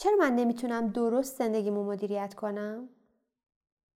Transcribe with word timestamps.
چرا 0.00 0.16
من 0.16 0.34
نمی‌تونم 0.34 0.88
درست 0.88 1.38
زندگیمو 1.38 1.84
مدیریت 1.84 2.34
کنم؟ 2.34 2.88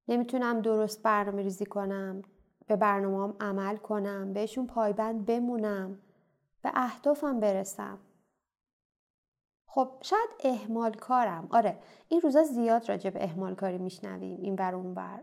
نمی‌تونم 0.08 0.62
درست 0.62 1.04
برنامه 1.04 1.42
ریزی 1.42 1.66
کنم 1.66 2.22
به 2.68 2.76
برنامه 2.76 3.34
عمل 3.40 3.78
کنم 3.78 4.34
بهشون 4.34 4.68
پایبند 4.68 5.26
بمونم 5.26 6.00
به 6.62 6.72
اهدافم 6.74 7.40
برسم. 7.40 8.00
خب 9.66 9.90
شاید 10.02 10.30
اهمال 10.44 10.94
کارم. 10.94 11.48
آره 11.52 11.78
این 12.08 12.22
روزا 12.22 12.44
زیاد 12.44 12.90
راجع 12.90 13.10
به 13.10 13.24
اهمال 13.24 13.56
کاری 13.56 13.78
میشنویم 13.78 14.42
این 14.42 14.56
بر 14.56 14.76
اون 14.76 14.94
بر 14.94 15.20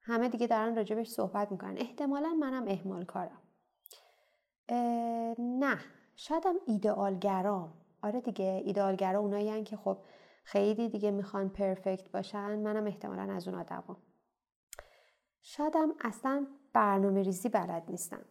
همه 0.00 0.28
دیگه 0.28 0.46
دارن 0.46 0.76
راجبش 0.76 1.08
صحبت 1.08 1.52
می‌کنن. 1.52 1.78
احتمالا 1.78 2.28
منم 2.28 2.68
اهمال 2.68 3.04
کارم. 3.04 3.42
نه 5.38 5.78
شایدم 6.16 6.54
ایدئالگرام 6.66 7.72
آره 8.02 8.20
دیگه 8.20 8.62
ایدئالگرا 8.64 9.20
اونایی 9.20 9.62
که 9.64 9.76
خب 9.76 9.98
خیلی 10.48 10.88
دیگه 10.88 11.10
می‌خوان 11.10 11.48
پرفکت 11.48 12.10
باشن 12.10 12.58
منم 12.58 12.86
احتمالا 12.86 13.32
از 13.32 13.48
اون 13.48 13.60
آدمم 13.60 13.96
شایدم 15.42 15.88
اصلا 16.00 16.46
برنامه 16.72 17.22
ریزی 17.22 17.48
بلد 17.48 17.82
نیستم. 17.88 18.24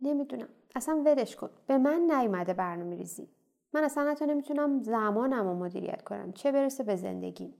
نمی‌دونم. 0.00 0.48
اصلا 0.74 1.02
ولش 1.06 1.36
کن. 1.36 1.50
به 1.66 1.78
من 1.78 2.00
نیومده 2.00 2.54
برنامه 2.54 2.96
ریزی 2.96 3.28
من 3.72 3.84
اصلا 3.84 4.10
حتی 4.10 4.26
نمی‌تونم 4.26 4.82
زمانم 4.82 5.46
رو 5.46 5.54
مدیریت 5.54 6.02
کنم. 6.02 6.32
چه 6.32 6.52
برسه 6.52 6.84
به 6.84 6.96
زندگی 6.96 7.54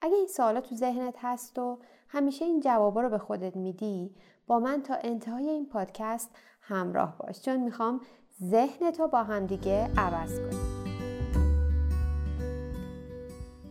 اگه 0.00 0.14
این 0.14 0.26
سوالا 0.26 0.60
تو 0.60 0.74
ذهنت 0.74 1.14
هست 1.18 1.58
و 1.58 1.78
همیشه 2.08 2.44
این 2.44 2.60
جوابا 2.60 3.00
رو 3.00 3.08
به 3.08 3.18
خودت 3.18 3.56
میدی 3.56 4.14
با 4.46 4.60
من 4.60 4.82
تا 4.82 4.94
انتهای 4.94 5.48
این 5.48 5.68
پادکست 5.68 6.30
همراه 6.60 7.18
باش. 7.18 7.42
چون 7.42 7.56
می‌خوام 7.56 8.00
ذهنتو 8.42 9.08
با 9.08 9.22
هم 9.22 9.46
دیگه 9.46 9.90
عوض 9.96 10.40
کنیم 10.40 10.79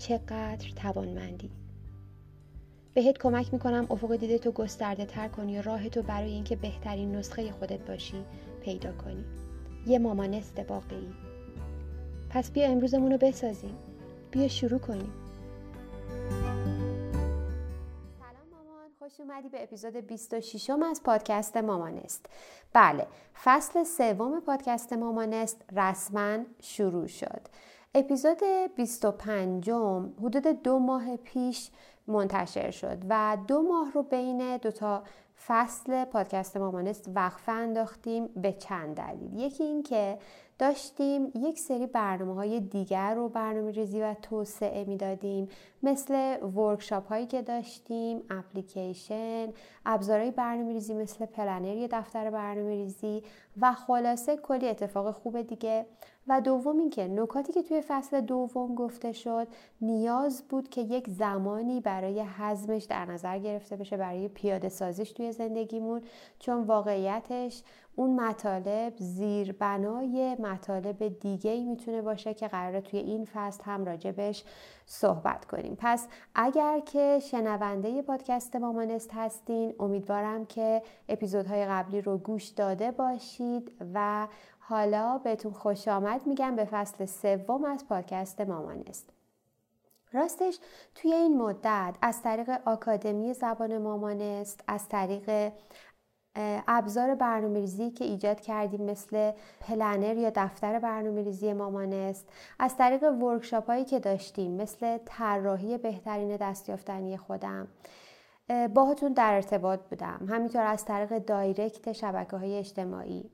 چقدر 0.00 0.70
توانمندی. 0.76 1.50
بهت 2.94 3.18
کمک 3.18 3.52
می‌کنم 3.52 3.86
افق 3.90 4.16
دیده 4.16 4.38
تو 4.38 4.52
گسترده 4.52 5.04
تر 5.04 5.28
کنی 5.28 5.58
و 5.58 5.62
راه 5.62 5.88
تو 5.88 6.02
برای 6.02 6.30
اینکه 6.30 6.56
بهترین 6.56 7.16
نسخه 7.16 7.52
خودت 7.52 7.80
باشی 7.80 8.24
پیدا 8.60 8.92
کنی. 8.92 9.24
یه 9.86 9.98
مامانست 9.98 10.58
واقعی 10.68 11.12
پس 12.30 12.50
بیا 12.50 12.66
امروزمون 12.66 13.12
رو 13.12 13.18
بسازیم. 13.18 13.76
بیا 14.30 14.48
شروع 14.48 14.78
کنیم. 14.78 15.12
خوش 18.98 19.20
اومدی 19.20 19.48
به 19.48 19.62
اپیزود 19.62 19.96
26 19.96 20.70
م 20.70 20.82
از 20.82 21.02
پادکست 21.02 21.56
مامانست. 21.56 22.26
بله 22.72 23.06
فصل 23.44 23.84
سوم 23.84 24.40
پادکست 24.40 24.92
مامانست 24.92 25.64
رسما 25.76 26.38
شروع 26.60 27.06
شد. 27.06 27.40
اپیزود 27.94 28.38
25 28.76 29.70
حدود 30.22 30.62
دو 30.62 30.78
ماه 30.78 31.16
پیش 31.16 31.70
منتشر 32.06 32.70
شد 32.70 32.98
و 33.08 33.38
دو 33.48 33.62
ماه 33.62 33.92
رو 33.92 34.02
بین 34.02 34.56
دو 34.56 34.70
تا 34.70 35.02
فصل 35.46 36.04
پادکست 36.04 36.56
مامانست 36.56 37.10
وقفه 37.14 37.52
انداختیم 37.52 38.26
به 38.26 38.52
چند 38.52 38.96
دلیل. 38.96 39.40
یکی 39.40 39.64
این 39.64 39.82
که 39.82 40.18
داشتیم 40.58 41.32
یک 41.34 41.58
سری 41.58 41.86
برنامه 41.86 42.34
های 42.34 42.60
دیگر 42.60 43.14
رو 43.14 43.28
برنامه 43.28 43.70
ریزی 43.70 44.00
و 44.00 44.14
توسعه 44.22 44.84
می‌دادیم 44.84 45.48
مثل 45.82 46.42
ورکشاپ 46.42 47.08
هایی 47.08 47.26
که 47.26 47.42
داشتیم 47.42 48.22
اپلیکیشن 48.30 49.48
ابزارهای 49.86 50.30
برنامه 50.30 50.72
ریزی 50.72 50.94
مثل 50.94 51.26
پلنر 51.26 51.88
دفتر 51.90 52.30
برنامه 52.30 52.70
ریزی 52.70 53.22
و 53.60 53.72
خلاصه 53.72 54.36
کلی 54.36 54.68
اتفاق 54.68 55.10
خوب 55.10 55.42
دیگه 55.42 55.86
و 56.30 56.40
دوم 56.40 56.78
اینکه 56.78 57.08
نکاتی 57.08 57.52
که 57.52 57.62
توی 57.62 57.82
فصل 57.88 58.20
دوم 58.20 58.74
گفته 58.74 59.12
شد 59.12 59.48
نیاز 59.80 60.42
بود 60.48 60.68
که 60.68 60.80
یک 60.80 61.08
زمانی 61.08 61.80
برای 61.80 62.20
حزمش 62.20 62.84
در 62.84 63.04
نظر 63.04 63.38
گرفته 63.38 63.76
بشه 63.76 63.96
برای 63.96 64.28
پیاده 64.28 64.68
سازیش 64.68 65.12
توی 65.12 65.32
زندگیمون 65.32 66.02
چون 66.38 66.62
واقعیتش 66.62 67.62
اون 67.96 68.20
مطالب 68.20 68.92
زیربنای 68.96 70.36
مطالب 70.38 71.20
دیگه 71.20 71.50
ای 71.50 71.64
می‌تونه 71.64 72.02
باشه 72.02 72.34
که 72.34 72.48
قراره 72.48 72.80
توی 72.80 73.00
این 73.00 73.24
فصل 73.34 73.64
هم 73.64 73.84
راجبش 73.84 74.44
صحبت 74.86 75.44
کنیم. 75.44 75.76
پس 75.80 76.08
اگر 76.34 76.80
که 76.80 77.18
شنونده 77.22 78.02
پادکست 78.02 78.56
مامانست 78.56 79.10
هستین 79.14 79.74
امیدوارم 79.78 80.46
که 80.46 80.82
اپیزودهای 81.08 81.66
قبلی 81.66 82.00
رو 82.00 82.18
گوش 82.18 82.48
داده 82.48 82.90
باشید 82.90 83.72
و 83.94 84.28
حالا 84.70 85.18
بهتون 85.18 85.52
خوش 85.52 85.88
آمد 85.88 86.26
میگم 86.26 86.56
به 86.56 86.64
فصل 86.64 87.04
سوم 87.06 87.64
از 87.64 87.88
پادکست 87.88 88.40
مامانست 88.40 89.10
راستش 90.12 90.58
توی 90.94 91.12
این 91.12 91.38
مدت 91.38 91.96
از 92.02 92.22
طریق 92.22 92.50
آکادمی 92.64 93.34
زبان 93.34 93.78
مامانست 93.78 94.60
از 94.66 94.88
طریق 94.88 95.52
ابزار 96.68 97.14
برنامه 97.14 97.90
که 97.90 98.04
ایجاد 98.04 98.40
کردیم 98.40 98.82
مثل 98.82 99.32
planner 99.60 100.16
یا 100.16 100.32
دفتر 100.34 100.78
برنامه 100.78 101.22
ریزی 101.22 101.52
مامانست 101.52 102.28
از 102.58 102.76
طریق 102.76 103.02
workshop 103.02 103.66
هایی 103.66 103.84
که 103.84 103.98
داشتیم 103.98 104.56
مثل 104.56 104.98
طراحی 105.04 105.78
بهترین 105.78 106.36
دستیافتنی 106.36 107.16
خودم 107.16 107.68
باهاتون 108.74 109.12
در 109.12 109.34
ارتباط 109.34 109.80
بودم. 109.80 110.26
همینطور 110.28 110.62
از 110.62 110.84
طریق 110.84 111.18
direct 111.18 111.92
شبکه 111.92 112.36
های 112.36 112.58
اجتماعی. 112.58 113.30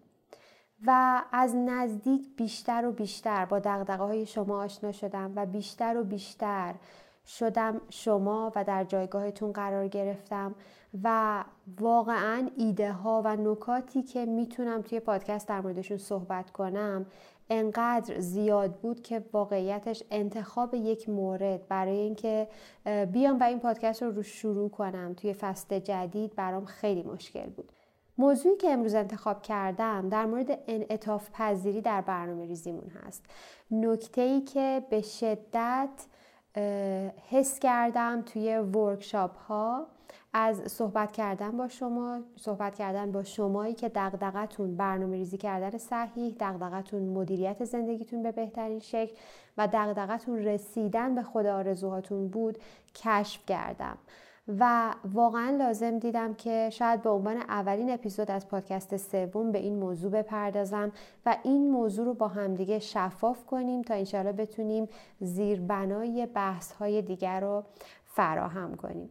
و 0.87 1.23
از 1.33 1.57
نزدیک 1.57 2.37
بیشتر 2.37 2.87
و 2.87 2.93
بیشتر 2.93 3.45
با 3.45 3.59
دغدغه 3.59 4.05
های 4.05 4.27
شما 4.27 4.63
آشنا 4.63 4.93
شدم 4.93 5.33
و 5.37 5.47
بیشتر 5.47 5.97
و 5.97 6.05
بیشتر 6.05 6.75
شدم 7.27 7.81
شما 7.91 8.53
و 8.57 8.65
در 8.65 8.85
جایگاهتون 8.85 9.53
قرار 9.53 9.89
گرفتم 9.89 10.55
و 11.03 11.45
واقعا 11.81 12.49
ایده 12.57 12.93
ها 12.93 13.23
و 13.25 13.37
نکاتی 13.37 14.03
که 14.03 14.27
می‌تونم 14.27 14.83
توی 14.83 15.01
پادکست 15.01 15.49
در 15.49 15.61
موردشون 15.61 15.99
صحبت 15.99 16.51
کنم 16.51 17.07
انقدر 17.51 18.21
زیاد 18.21 18.75
بود 18.75 19.03
که 19.03 19.25
واقعیتش 19.33 20.03
انتخاب 20.11 20.75
یک 20.75 21.09
مورد 21.09 21.69
برای 21.69 21.99
اینکه 21.99 22.49
بیام 23.13 23.39
و 23.41 23.43
این 23.43 23.61
پادکست 23.61 24.03
رو 24.03 24.11
رو 24.11 24.23
شروع 24.23 24.71
کنم 24.71 25.15
توی 25.15 25.33
فصل 25.33 25.79
جدید 25.79 26.35
برام 26.35 26.65
خیلی 26.65 27.03
مشکل 27.03 27.47
بود. 27.47 27.73
موضوعی 28.19 28.57
که 28.57 28.71
امروز 28.71 28.95
انتخاب 28.95 29.43
کردم 29.43 30.09
در 30.09 30.27
مورد 30.27 30.59
انعطاف 30.67 31.31
پذیری 31.33 31.81
در 31.81 32.01
برنامه 32.01 32.47
ریزیمون 32.47 32.91
هست. 32.91 33.25
نکته 33.71 34.21
ای 34.21 34.41
که 34.41 34.83
به 34.91 35.03
شدت 35.03 36.07
حس 37.31 37.59
کردم 37.59 38.23
توی 38.23 38.59
ورکشاپ 38.59 39.37
ها 39.37 39.87
از 40.33 40.73
صحبت 40.73 41.13
کردن 41.13 41.57
با 41.57 41.69
شما 41.69 42.21
صحبت 42.37 42.75
کردن 42.75 43.13
با 43.13 43.25
شمایی 43.25 43.75
که 43.75 43.89
دغدغتون 43.89 44.77
برنامه 44.77 45.17
ریزی 45.17 45.39
کردن 45.39 45.79
صحیح 45.79 46.37
دغدغتون 46.41 47.03
مدیریت 47.03 47.65
زندگیتون 47.65 48.23
به 48.23 48.33
بهترین 48.33 48.79
شکل 48.79 49.17
و 49.59 49.69
دغدغتون 49.73 50.39
رسیدن 50.39 51.15
به 51.15 51.23
خدا 51.23 51.57
آرزوهاتون 51.57 52.29
بود 52.29 52.59
کشف 52.95 53.47
کردم. 53.47 53.99
و 54.49 54.95
واقعا 55.05 55.57
لازم 55.57 55.99
دیدم 55.99 56.35
که 56.35 56.71
شاید 56.73 57.03
به 57.03 57.11
عنوان 57.11 57.37
اولین 57.37 57.91
اپیزود 57.91 58.31
از 58.31 58.49
پادکست 58.49 58.97
سوم 58.97 59.53
به 59.53 59.59
این 59.59 59.79
موضوع 59.79 60.11
بپردازم 60.11 60.93
و 61.27 61.37
این 61.43 61.71
موضوع 61.71 62.07
رو 62.07 62.15
با 62.15 62.29
همدیگه 62.29 62.79
شفاف 62.79 63.47
کنیم 63.47 63.83
تا 63.83 63.95
انشاءالله 63.95 64.33
بتونیم 64.33 64.89
زیربنای 65.21 66.27
بحث 66.27 66.73
های 66.73 67.03
دیگر 67.03 67.41
رو 67.41 67.65
فراهم 68.05 68.75
کنیم. 68.75 69.11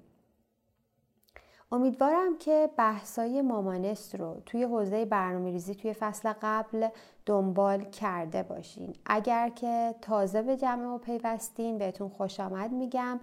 امیدوارم 1.71 2.37
که 2.37 2.69
بحثای 2.77 3.41
مامانست 3.41 4.15
رو 4.15 4.41
توی 4.45 4.63
حوزه 4.63 5.05
برنامه 5.05 5.51
ریزی 5.51 5.75
توی 5.75 5.93
فصل 5.93 6.33
قبل 6.41 6.87
دنبال 7.25 7.83
کرده 7.83 8.43
باشین. 8.43 8.93
اگر 9.05 9.49
که 9.49 9.95
تازه 10.01 10.41
به 10.41 10.57
جمع 10.57 10.85
و 10.85 10.97
پیوستین 10.97 11.77
بهتون 11.77 12.09
خوش 12.09 12.39
آمد 12.39 12.71
میگم. 12.71 13.19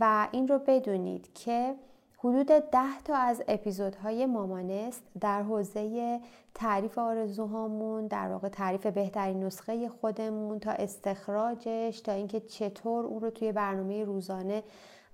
و 0.00 0.28
این 0.32 0.48
رو 0.48 0.58
بدونید 0.66 1.34
که 1.34 1.74
حدود 2.18 2.46
ده 2.46 3.00
تا 3.04 3.16
از 3.16 3.42
اپیزودهای 3.48 4.26
مامانست 4.26 5.02
در 5.20 5.42
حوزه 5.42 6.20
تعریف 6.54 6.98
آرزوهامون 6.98 8.06
در 8.06 8.28
واقع 8.28 8.48
تعریف 8.48 8.86
بهترین 8.86 9.44
نسخه 9.44 9.88
خودمون 9.88 10.58
تا 10.58 10.70
استخراجش 10.70 12.00
تا 12.00 12.12
اینکه 12.12 12.40
چطور 12.40 13.06
اون 13.06 13.20
رو 13.20 13.30
توی 13.30 13.52
برنامه 13.52 14.04
روزانه 14.04 14.62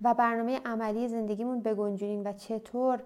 و 0.03 0.15
برنامه 0.15 0.61
عملی 0.65 1.09
زندگیمون 1.09 1.61
بگنجونیم 1.61 2.25
و 2.25 2.33
چطور 2.33 3.01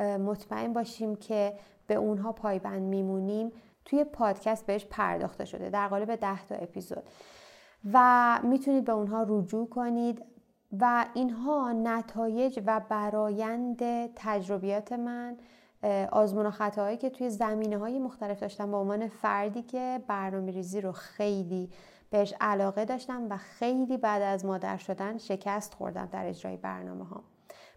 مطمئن 0.00 0.72
باشیم 0.72 1.16
که 1.16 1.54
به 1.86 1.94
اونها 1.94 2.32
پایبند 2.32 2.82
میمونیم 2.82 3.52
توی 3.84 4.04
پادکست 4.04 4.66
بهش 4.66 4.86
پرداخته 4.90 5.44
شده 5.44 5.70
در 5.70 5.88
قالب 5.88 6.14
ده 6.14 6.46
تا 6.46 6.54
اپیزود. 6.54 7.02
و 7.92 8.38
می‌تونید 8.42 8.84
به 8.84 8.92
اونها 8.92 9.26
رجوع 9.28 9.68
کنید. 9.68 10.22
و 10.80 11.06
اینها 11.14 11.72
نتایج 11.72 12.60
و 12.66 12.80
برایند 12.88 13.78
تجربیات 14.16 14.92
من 14.92 15.36
آزمون 16.12 16.46
و 16.46 16.50
خطاهایی 16.50 16.96
که 16.96 17.10
توی 17.10 17.30
زمینه 17.30 17.78
های 17.78 17.98
مختلف 17.98 18.40
داشتم 18.40 18.70
به 18.70 18.76
عنوان 18.76 19.08
فردی 19.08 19.62
که 19.62 20.00
برنامه 20.06 20.52
ریزی 20.52 20.80
رو 20.80 20.92
خیلی 20.92 21.70
بهش 22.10 22.34
علاقه 22.40 22.84
داشتم 22.84 23.26
و 23.30 23.36
خیلی 23.36 23.96
بعد 23.96 24.22
از 24.22 24.44
مادر 24.44 24.76
شدن 24.76 25.18
شکست 25.18 25.74
خوردم 25.74 26.08
در 26.12 26.26
اجرای 26.26 26.56
برنامه 26.56 27.04
ها 27.04 27.33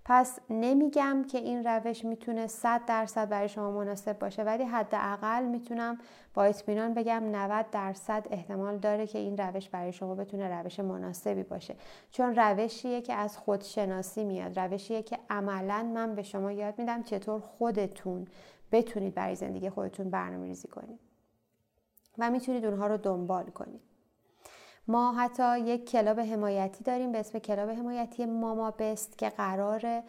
پس 0.10 0.40
نمیگم 0.50 1.24
که 1.32 1.38
این 1.38 1.64
روش 1.64 2.06
می‌تونه 2.06 2.48
100 2.48 2.86
درصد 2.86 3.30
برای 3.30 3.50
شما 3.50 3.72
مناسب 3.72 4.20
باشه 4.20 4.44
ولی 4.44 4.64
حداقل 4.64 5.44
می‌تونم 5.44 5.98
با 6.34 6.44
اطمینان 6.44 6.94
بگم 6.94 7.24
90 7.32 7.66
درصد 7.72 8.28
احتمال 8.32 8.78
داره 8.78 9.08
که 9.08 9.20
این 9.20 9.38
روش 9.38 9.70
برای 9.70 9.94
شما 9.94 10.16
بتونه 10.16 10.62
روش 10.62 10.80
مناسبی 10.80 11.44
باشه. 11.44 11.76
چون 12.12 12.36
روشیه 12.36 13.02
که 13.02 13.14
از 13.14 13.38
خودشناسی 13.38 14.24
میاد 14.24 14.60
روشیه 14.60 15.04
که 15.04 15.20
عملا 15.30 15.84
من 15.84 16.16
به 16.16 16.24
شما 16.24 16.52
یاد 16.52 16.80
میدم 16.80 17.04
چطور 17.04 17.40
خودتون 17.40 18.28
بتونید 18.72 19.14
برای 19.14 19.36
زندگی 19.36 19.70
خودتون 19.70 20.10
برنامه 20.10 20.46
ریزی 20.46 20.68
کنید 20.68 21.00
و 22.18 22.32
می‌تونید 22.32 22.66
اونها 22.66 22.88
رو 22.88 22.98
دنبال 22.98 23.46
کنید. 23.46 23.87
ما 24.88 25.14
حتی 25.14 25.60
یک 25.60 25.90
club 25.90 26.20
حمایتی 26.20 26.84
داریم 26.84 27.12
به 27.12 27.20
اسم 27.20 27.40
club 27.40 27.70
حمایتی 27.70 28.26
مامانست 28.26 29.18
که 29.18 29.30
قرار 29.30 30.04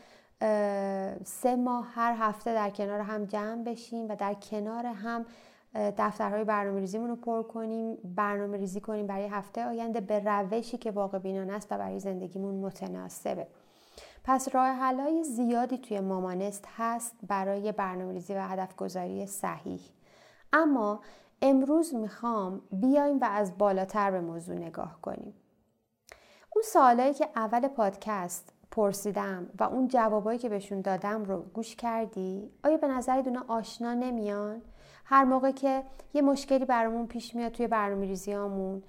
سه 1.25 1.57
ماه 1.57 1.89
هر 1.95 2.15
هفته 2.19 2.55
در 2.55 2.71
کنار 2.71 3.01
هم 3.01 3.25
جمع 3.25 3.65
بشیم 3.65 4.09
و 4.09 4.17
در 4.17 4.35
کنار 4.35 4.87
هم 4.87 5.27
دفترهای 5.75 6.45
برنامه 6.45 6.81
ریزیمون 6.81 7.09
رو 7.09 7.17
پر 7.17 7.43
کنیم 7.43 7.99
برنامه 8.17 8.57
ریزی 8.57 8.81
کنیم 8.81 9.07
برای 9.07 9.27
هفته 9.27 9.67
آینده 9.67 10.01
به 10.01 10.19
روشی 10.19 10.79
که 10.79 10.91
واقع 10.91 11.19
بینانه 11.19 11.53
است 11.53 11.73
و 11.73 11.79
برای 11.79 12.01
زندگیمون 12.01 12.55
متناسبه. 12.55 13.47
پس 14.25 14.55
راه 14.55 14.69
حلای 14.69 15.25
زیادی 15.25 15.79
توی 15.79 16.01
مامانست 16.01 16.69
هست 16.77 17.15
برای 17.29 17.73
برنامه 17.73 18.13
ریزی 18.13 18.35
و 18.35 18.43
هدف 18.43 18.77
گذاری 18.77 19.27
صحیح. 19.27 19.81
اما 20.53 21.01
امروز 21.43 21.95
می‌خوام 21.95 22.61
بیایم 22.73 23.19
و 23.19 23.25
از 23.25 23.59
بالاتر 23.59 24.11
به 24.11 24.21
موضوع 24.21 24.57
نگاه 24.57 24.99
کنیم. 25.03 25.35
اون 26.55 26.63
سوالایی 26.65 27.15
که 27.15 27.29
اول 27.37 27.69
پادکست 27.69 28.53
پرسیدم 28.71 29.47
و 29.59 29.65
اون 29.65 29.89
جوابایی 29.89 30.39
که 30.39 30.49
بهشون 30.49 30.81
دادم 30.81 31.25
رو 31.25 31.43
گوش 31.43 31.77
کردی؟ 31.77 32.51
آیا 32.65 32.77
به 32.77 32.89
نظر 32.89 33.23
اونا 33.27 33.45
آشنا 33.49 33.95
نمیان؟ 33.95 34.63
هر 35.05 35.25
موقع 35.25 35.51
که 35.51 35.85
یه 36.15 36.23
مشکلی 36.23 36.65
برامون 36.65 37.07
پیش 37.07 37.35
میاد 37.35 37.53
توی 37.53 37.67
برنامه 37.67 38.07
ریزیامون 38.07 38.83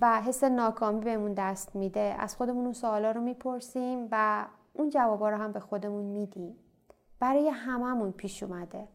و 0.00 0.22
حس 0.22 0.44
ناکامی 0.44 1.00
بهمون 1.00 1.34
دست 1.34 1.76
میده 1.76 2.16
از 2.18 2.36
خودمون 2.36 2.64
اون 2.64 2.72
سوالا 2.72 3.10
رو 3.10 3.20
می‌پرسیم 3.20 4.08
و 4.10 4.46
اون 4.72 4.88
جوابا 4.88 5.30
رو 5.30 5.36
هم 5.36 5.52
به 5.52 5.60
خودمون 5.60 6.04
میدیم. 6.04 6.56
برای 7.20 7.48
هممون 7.48 8.12
پیش 8.12 8.42
اومده. 8.42 8.88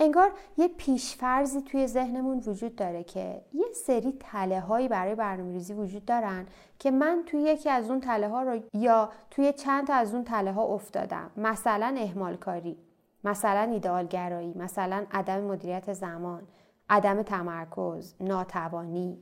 انگار 0.00 0.32
یه 0.56 0.68
پیشفرزی 0.68 1.62
توی 1.62 1.86
ذهنمون 1.86 2.38
وجود 2.38 2.76
داره 2.76 3.04
که 3.04 3.42
یه 3.52 3.66
سری 3.86 4.16
تله 4.20 4.60
هایی 4.60 4.88
برای 4.88 5.14
برنامه 5.14 5.52
ریزی 5.52 5.74
وجود 5.74 6.04
دارن 6.04 6.46
که 6.78 6.90
من 6.90 7.22
توی 7.26 7.40
یکی 7.42 7.70
از 7.70 7.90
اون 7.90 8.00
تله 8.00 8.28
ها 8.28 8.42
رو 8.42 8.60
یا 8.74 9.10
توی 9.30 9.52
چند 9.52 9.86
تا 9.86 9.94
از 9.94 10.14
اون 10.14 10.24
تله 10.24 10.52
ها 10.52 10.62
افتادم. 10.62 11.30
مثلا 11.36 11.94
اهمال 11.98 12.36
کاری 12.36 12.76
مثلا 13.24 13.60
ایدئالگرایی 13.60 14.54
مثلا 14.56 15.06
عدم 15.12 15.40
مدیریت 15.40 15.92
زمان 15.92 16.42
عدم 16.90 17.22
تمرکز 17.22 18.14
ناتوانی. 18.20 19.18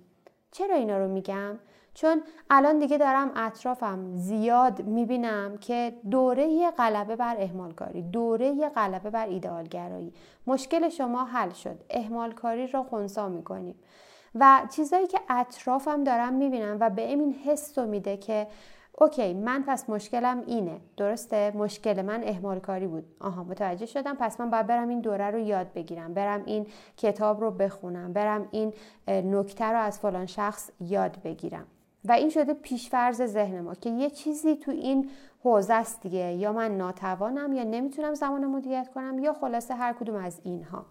چرا 0.50 0.74
اینا 0.74 0.98
رو 0.98 1.08
میگم؟ 1.08 1.58
چون 2.00 2.22
الان 2.50 2.78
دیگه 2.78 2.98
دارم 2.98 3.30
اطرافم 3.36 4.16
زیاد 4.16 4.82
می‌بینم 4.82 5.56
که 5.56 5.92
دوره 6.10 6.70
غلبه 6.70 7.16
بر 7.16 7.36
اهمالکاری 7.38 8.02
دوره 8.02 8.68
غلبه 8.68 9.10
بر 9.10 9.26
ایدئالگرایی 9.26 10.12
مشکل 10.46 10.88
شما 10.88 11.24
حل 11.24 11.50
شد. 11.50 11.80
اهمالکاری 11.90 12.66
رو 12.66 12.82
خونسا 12.82 13.28
می‌کنیم. 13.28 13.74
و 14.34 14.62
چیزایی 14.70 15.06
که 15.06 15.20
اطرافم 15.28 16.04
دارم 16.04 16.32
می‌بینم 16.32 16.76
و 16.80 16.90
به 16.90 17.02
این 17.02 17.32
حس 17.32 17.78
رو 17.78 17.86
میده 17.86 18.16
که 18.16 18.46
اوکی 18.98 19.34
من 19.34 19.64
پس 19.66 19.90
مشکلم 19.90 20.42
اینه. 20.46 20.80
درسته؟ 20.96 21.52
مشکل 21.56 22.02
من 22.02 22.24
اهمال 22.24 22.60
کاری 22.60 22.86
بود. 22.86 23.04
آها 23.20 23.44
متوجه 23.44 23.86
شدم. 23.86 24.16
پس 24.20 24.40
من 24.40 24.50
باید 24.50 24.66
برم 24.66 24.88
این 24.88 25.00
دوره 25.00 25.30
رو 25.30 25.38
یاد 25.38 25.72
بگیرم. 25.72 26.14
برم 26.14 26.42
این 26.44 26.66
کتاب 26.96 27.40
رو 27.40 27.50
بخونم. 27.50 28.12
برم 28.12 28.48
این 28.50 28.72
نکته 29.08 29.64
رو 29.64 29.78
از 29.78 29.98
فلان 29.98 30.26
شخص 30.26 30.70
یاد 30.80 31.18
بگیرم. 31.24 31.66
و 32.04 32.12
این 32.12 32.30
شده 32.30 32.54
پیشفرز 32.54 33.22
ذهن 33.22 33.60
ما 33.60 33.74
که 33.74 33.90
یه 33.90 34.10
چیزی 34.10 34.56
تو 34.56 34.70
این 34.70 35.10
حوزه 35.44 35.74
است 35.74 36.00
دیگه. 36.02 36.32
یا 36.32 36.52
من 36.52 36.76
ناتوانم 36.76 37.52
یا 37.52 37.64
نمی‌تونم 37.64 38.14
زمان 38.14 38.46
مدیریت 38.46 38.88
کنم 38.94 39.18
یا 39.18 39.32
خلاصه 39.32 39.74
هر 39.74 39.92
کدوم 39.92 40.16
از 40.16 40.40
اینها. 40.44 40.86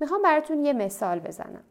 می‌خوام 0.00 0.22
براتون 0.22 0.64
یه 0.64 0.72
مثال 0.72 1.18
بزنم. 1.18 1.62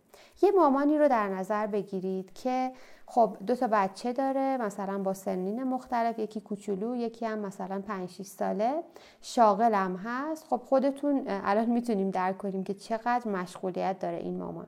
یه 0.41 0.51
مامانی 0.51 0.97
رو 0.97 1.07
در 1.07 1.29
نظر 1.29 1.67
بگیرید 1.67 2.33
که 2.33 2.71
خب 3.05 3.37
دو 3.47 3.55
تا 3.55 3.67
بچه 3.71 4.13
داره 4.13 4.57
مثلا 4.57 4.97
با 4.97 5.13
سنین 5.13 5.63
مختلف 5.63 6.19
یکی 6.19 6.41
کوچولو 6.41 6.95
یکی 6.95 7.25
هم 7.25 7.39
مثلا 7.39 7.81
5 7.81 8.09
6 8.09 8.25
ساله. 8.25 8.83
شاغلم 9.21 9.95
هست. 9.95 10.45
خب 10.49 10.57
خودتون 10.57 11.23
الان 11.27 11.65
می‌تونیم 11.65 12.09
درک 12.09 12.37
کنیم 12.37 12.63
که 12.63 12.73
چقدر 12.73 13.27
مشغولیت 13.27 13.99
داره 13.99 14.17
این 14.17 14.37
مامان. 14.37 14.67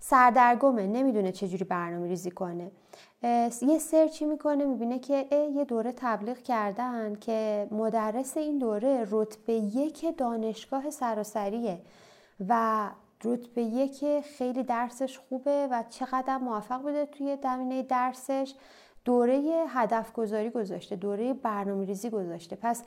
سردرگمه 0.00 0.86
نمی‌دونه 0.86 1.32
چجوری 1.32 1.64
برنامه 1.64 2.08
ریزی 2.08 2.30
کنه. 2.30 2.70
یه 3.62 3.78
سرچی 3.80 4.24
می‌کنه 4.24 4.64
می‌بینه 4.64 4.98
که 4.98 5.26
یه 5.54 5.64
دوره 5.64 5.92
تبلیغ 5.92 6.38
کردن 6.38 7.14
که 7.14 7.68
مدرس 7.70 8.36
این 8.36 8.58
دوره 8.58 9.06
رتبه 9.10 9.52
یک 9.52 10.16
دانشگاه 10.16 10.90
سراسریه 10.90 11.80
و 12.48 12.90
رتبه 13.24 13.62
یک 13.62 14.20
خیلی 14.20 14.62
درسش 14.62 15.18
خوبه 15.18 15.68
و 15.70 15.84
چقدر 15.90 16.38
موفق 16.38 16.82
بوده 16.82 17.06
توی 17.06 17.38
زمینه 17.42 17.82
درسش. 17.82 18.54
دوره 19.08 19.64
هدف 19.68 20.12
گذاری 20.12 20.50
گذاشته 20.50 20.96
دوره 20.96 21.32
برنامه 21.32 21.84
ریزی 21.84 22.10
گذاشته. 22.10 22.56
پس 22.56 22.84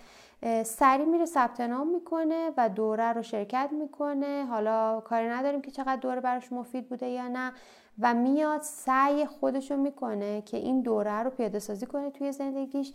سریع 0.63 1.05
میره 1.05 1.25
ثبت 1.25 1.61
نام 1.61 1.87
می‌کنه 1.87 2.51
و 2.57 2.69
دوره 2.69 3.13
رو 3.13 3.21
شرکت 3.21 3.69
می‌کنه. 3.71 4.45
حالا 4.45 4.99
کاری 4.99 5.27
نداریم 5.27 5.61
که 5.61 5.71
چقدر 5.71 5.95
دوره 5.95 6.21
براش 6.21 6.51
مفید 6.51 6.89
بوده 6.89 7.07
یا 7.07 7.27
نه. 7.27 7.51
و 7.99 8.13
میاد 8.13 8.61
سعی 8.61 9.25
خودشو 9.25 9.77
می‌کنه 9.77 10.41
که 10.41 10.57
این 10.57 10.81
دوره 10.81 11.23
رو 11.23 11.29
پیاده 11.29 11.59
سازی 11.59 11.85
کنه 11.85 12.11
توی 12.11 12.31
زندگیش 12.31 12.93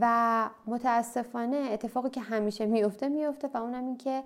و 0.00 0.50
متاسفانه 0.66 1.56
اتفاقی 1.56 2.10
که 2.10 2.20
همیشه 2.20 2.66
میفته 2.66 3.08
میفته 3.08 3.48
و 3.54 3.56
اونم 3.56 3.86
این 3.86 3.96
که 3.96 4.22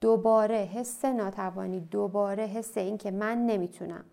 دوباره 0.00 0.56
حس 0.56 1.04
ناتوانی 1.04 1.80
دوباره 1.80 2.46
حس 2.46 2.78
این 2.78 2.98
که 2.98 3.10
من 3.10 3.46
نمی‌تونم. 3.46 4.04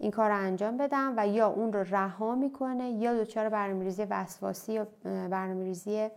این 0.00 0.10
کار 0.10 0.30
رو 0.30 0.36
انجام 0.36 0.76
بدم 0.76 1.14
و 1.16 1.28
یا 1.28 1.48
اون 1.48 1.72
رو 1.72 1.84
رها 1.90 2.34
می‌کنه 2.34 2.90
یا 2.90 3.14
دچار 3.14 3.48
برنامه‌ریزی 3.48 4.04
وسواسی 4.04 4.78
و 4.78 4.84
برنامه‌ریزی 5.04 6.08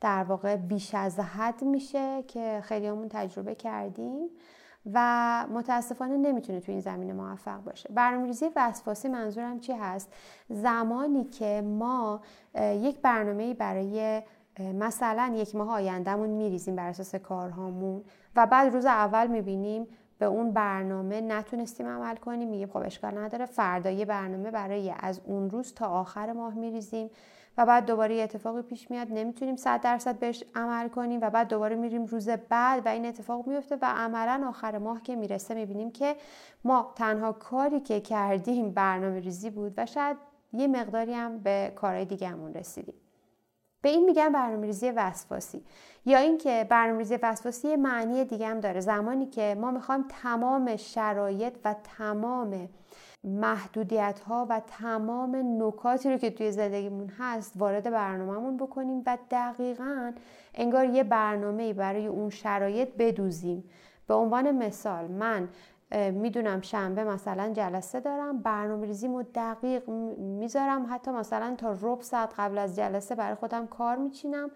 در 0.00 0.24
واقع 0.24 0.56
بیش 0.56 0.94
از 0.94 1.20
حد 1.20 1.62
میشه 1.62 2.22
که 2.22 2.60
خیلی 2.64 2.86
همون 2.86 3.08
تجربه 3.08 3.54
کردیم 3.54 4.28
و 4.92 5.46
متاسفانه 5.50 6.16
نمی‌تونه 6.16 6.60
تو 6.60 6.72
این 6.72 6.80
زمینه 6.80 7.12
موفق 7.12 7.62
باشه. 7.62 7.88
برنامه‌ریزی 7.94 8.50
وسواسی 8.56 9.08
منظورم 9.08 9.60
چی 9.60 9.72
هست؟ 9.72 10.12
زمانی 10.48 11.24
که 11.24 11.62
ما 11.62 12.20
یک 12.60 13.00
برنامه 13.00 13.54
برای 13.54 14.22
مثلا 14.74 15.32
یک 15.36 15.54
ماه 15.54 15.70
آیندهمون 15.70 16.28
میریزیم 16.28 16.76
بر 16.76 16.88
اساس 16.88 17.14
کارهامون 17.14 18.04
و 18.36 18.46
بعد 18.46 18.72
روز 18.72 18.86
اول 18.86 19.26
می‌بینیم 19.26 19.86
به 20.18 20.26
اون 20.26 20.52
برنامه 20.52 21.20
نتونستیم 21.20 21.86
عمل 21.86 22.16
کنیم. 22.16 22.48
میگیم 22.48 22.68
خب 22.68 22.76
اشکال 22.76 23.18
نداره. 23.18 23.46
فردا 23.46 23.90
یه 23.90 24.04
برنامه 24.04 24.50
برای 24.50 24.94
از 25.00 25.20
اون 25.24 25.50
روز 25.50 25.74
تا 25.74 25.86
آخر 25.86 26.32
ماه 26.32 26.54
میریزیم 26.54 27.10
و 27.58 27.66
بعد 27.66 27.86
دوباره 27.86 28.16
یه 28.16 28.22
اتفاقی 28.22 28.62
پیش 28.62 28.90
میاد. 28.90 29.06
نمی‌تونیم 29.10 29.56
صد 29.56 29.80
درصد 29.80 30.18
بهش 30.18 30.44
عمل 30.54 30.88
کنیم 30.88 31.20
و 31.22 31.30
بعد 31.30 31.48
دوباره 31.48 31.76
میریم 31.76 32.04
روز 32.04 32.28
بعد 32.28 32.86
و 32.86 32.88
این 32.88 33.06
اتفاق 33.06 33.46
میفته 33.46 33.76
و 33.82 33.84
عملا 33.84 34.48
آخر 34.48 34.78
ماه 34.78 35.02
که 35.02 35.16
می‌رسه 35.16 35.54
می‌بینیم 35.54 35.90
که 35.90 36.16
ما 36.64 36.92
تنها 36.96 37.32
کاری 37.32 37.80
که 37.80 38.00
کردیم 38.00 38.70
برنامه 38.70 39.20
ریزی 39.20 39.50
بود 39.50 39.74
و 39.76 39.86
شاید 39.86 40.16
یه 40.52 40.66
مقداری 40.66 41.14
هم 41.14 41.38
به 41.38 41.72
کارهای 41.76 42.04
دیگهمون 42.04 42.54
رسیدیم. 42.54 42.94
به 43.86 43.92
این 43.92 44.04
میگن 44.04 44.32
برنامه‌ریزی 44.32 44.90
وسواسی. 44.90 45.62
یا 46.06 46.18
اینکه 46.18 46.66
برنامه‌ریزی 46.70 47.16
وسواسی 47.22 47.76
معنی 47.76 48.24
دیگه 48.24 48.46
هم 48.46 48.60
داره. 48.60 48.80
زمانی 48.80 49.26
که 49.26 49.56
ما 49.60 49.70
می‌خوایم 49.70 50.04
تمام 50.22 50.76
شرایط 50.76 51.54
و 51.64 51.74
تمام 51.98 52.68
محدودیت 53.24 54.20
ها 54.20 54.46
و 54.50 54.60
تمام 54.80 55.62
نکاتی 55.62 56.10
رو 56.10 56.16
که 56.16 56.30
توی 56.30 56.52
زندگیمون 56.52 57.08
هست 57.18 57.52
وارد 57.56 57.90
برنامهمون 57.90 58.56
بکنیم 58.56 59.02
و 59.06 59.18
دقیقا 59.30 60.12
انگار 60.54 60.84
یه 60.84 61.04
برنامه 61.04 61.72
برای 61.72 62.06
اون 62.06 62.30
شرایط 62.30 62.88
بدوزیم. 62.98 63.64
به 64.06 64.14
عنوان 64.14 64.50
مثال 64.50 65.06
من 65.06 65.48
می‌دونم 65.90 66.60
شنبه 66.60 67.04
مثلا 67.04 67.52
جلسه 67.52 68.00
دارم 68.00 68.42
برنامه 68.42 68.86
ریزیمو 68.86 69.22
دقیق 69.22 69.88
می‌ذارم. 70.18 70.86
حتی 70.90 71.10
مثلا 71.10 71.54
تا 71.58 71.76
ربع 71.80 72.02
ساعت 72.02 72.34
قبل 72.38 72.58
از 72.58 72.76
جلسه 72.76 73.14
برای 73.14 73.34
خودم 73.34 73.66
کار 73.66 73.96
میچینم. 73.96 74.50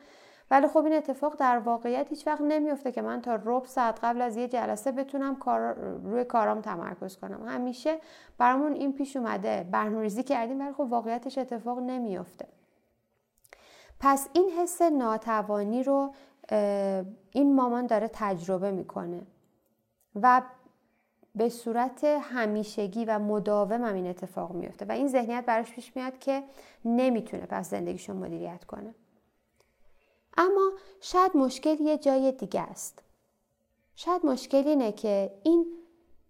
ولی 0.50 0.66
خب 0.66 0.84
این 0.84 0.92
اتفاق 0.92 1.36
در 1.36 1.58
واقعیت 1.58 2.08
هیچ 2.08 2.26
وقت 2.26 2.40
نمیفته 2.40 2.92
که 2.92 3.02
من 3.02 3.20
تا 3.20 3.34
ربع 3.34 3.66
ساعت 3.66 3.98
قبل 4.02 4.22
از 4.22 4.36
یه 4.36 4.48
جلسه 4.48 4.92
بتونم 4.92 5.36
کار 5.36 5.74
روی 6.04 6.24
کارام 6.24 6.60
تمرکز 6.60 7.16
کنم. 7.16 7.46
همیشه 7.46 7.98
برامون 8.38 8.72
این 8.72 8.92
پیش 8.92 9.16
اومده. 9.16 9.68
برنامه‌ریزی 9.70 10.22
کردیم 10.22 10.60
ولی 10.60 10.72
خب 10.72 10.80
واقعیتش 10.80 11.38
اتفاق 11.38 11.78
نمیفته 11.78 12.48
پس 14.00 14.28
این 14.32 14.50
حس 14.50 14.82
ناتوانی 14.82 15.82
رو 15.82 16.12
این 17.30 17.54
مامان 17.54 17.86
داره 17.86 18.10
تجربه 18.12 18.70
می‌کنه. 18.70 19.22
و 20.22 20.42
به 21.34 21.48
صورت 21.48 22.04
همیشگی 22.04 23.04
و 23.04 23.18
مداوم 23.18 23.84
هم 23.84 23.94
این 23.94 24.06
اتفاق 24.06 24.52
میفته 24.52 24.84
و 24.84 24.92
این 24.92 25.08
ذهنیت 25.08 25.44
براش 25.46 25.72
پیش 25.72 25.96
میاد 25.96 26.18
که 26.18 26.42
نمی‌تونه 26.84 27.46
پس 27.46 27.70
زندگیشون 27.70 28.16
مدیریت 28.16 28.64
کنه. 28.64 28.94
اما 30.38 30.72
شاید 31.00 31.36
مشکل 31.36 31.80
یه 31.80 31.98
جای 31.98 32.32
دیگه 32.32 32.60
است. 32.60 33.02
شاید 33.96 34.26
مشکل 34.26 34.66
اینه 34.66 34.92
که 34.92 35.30
این 35.42 35.66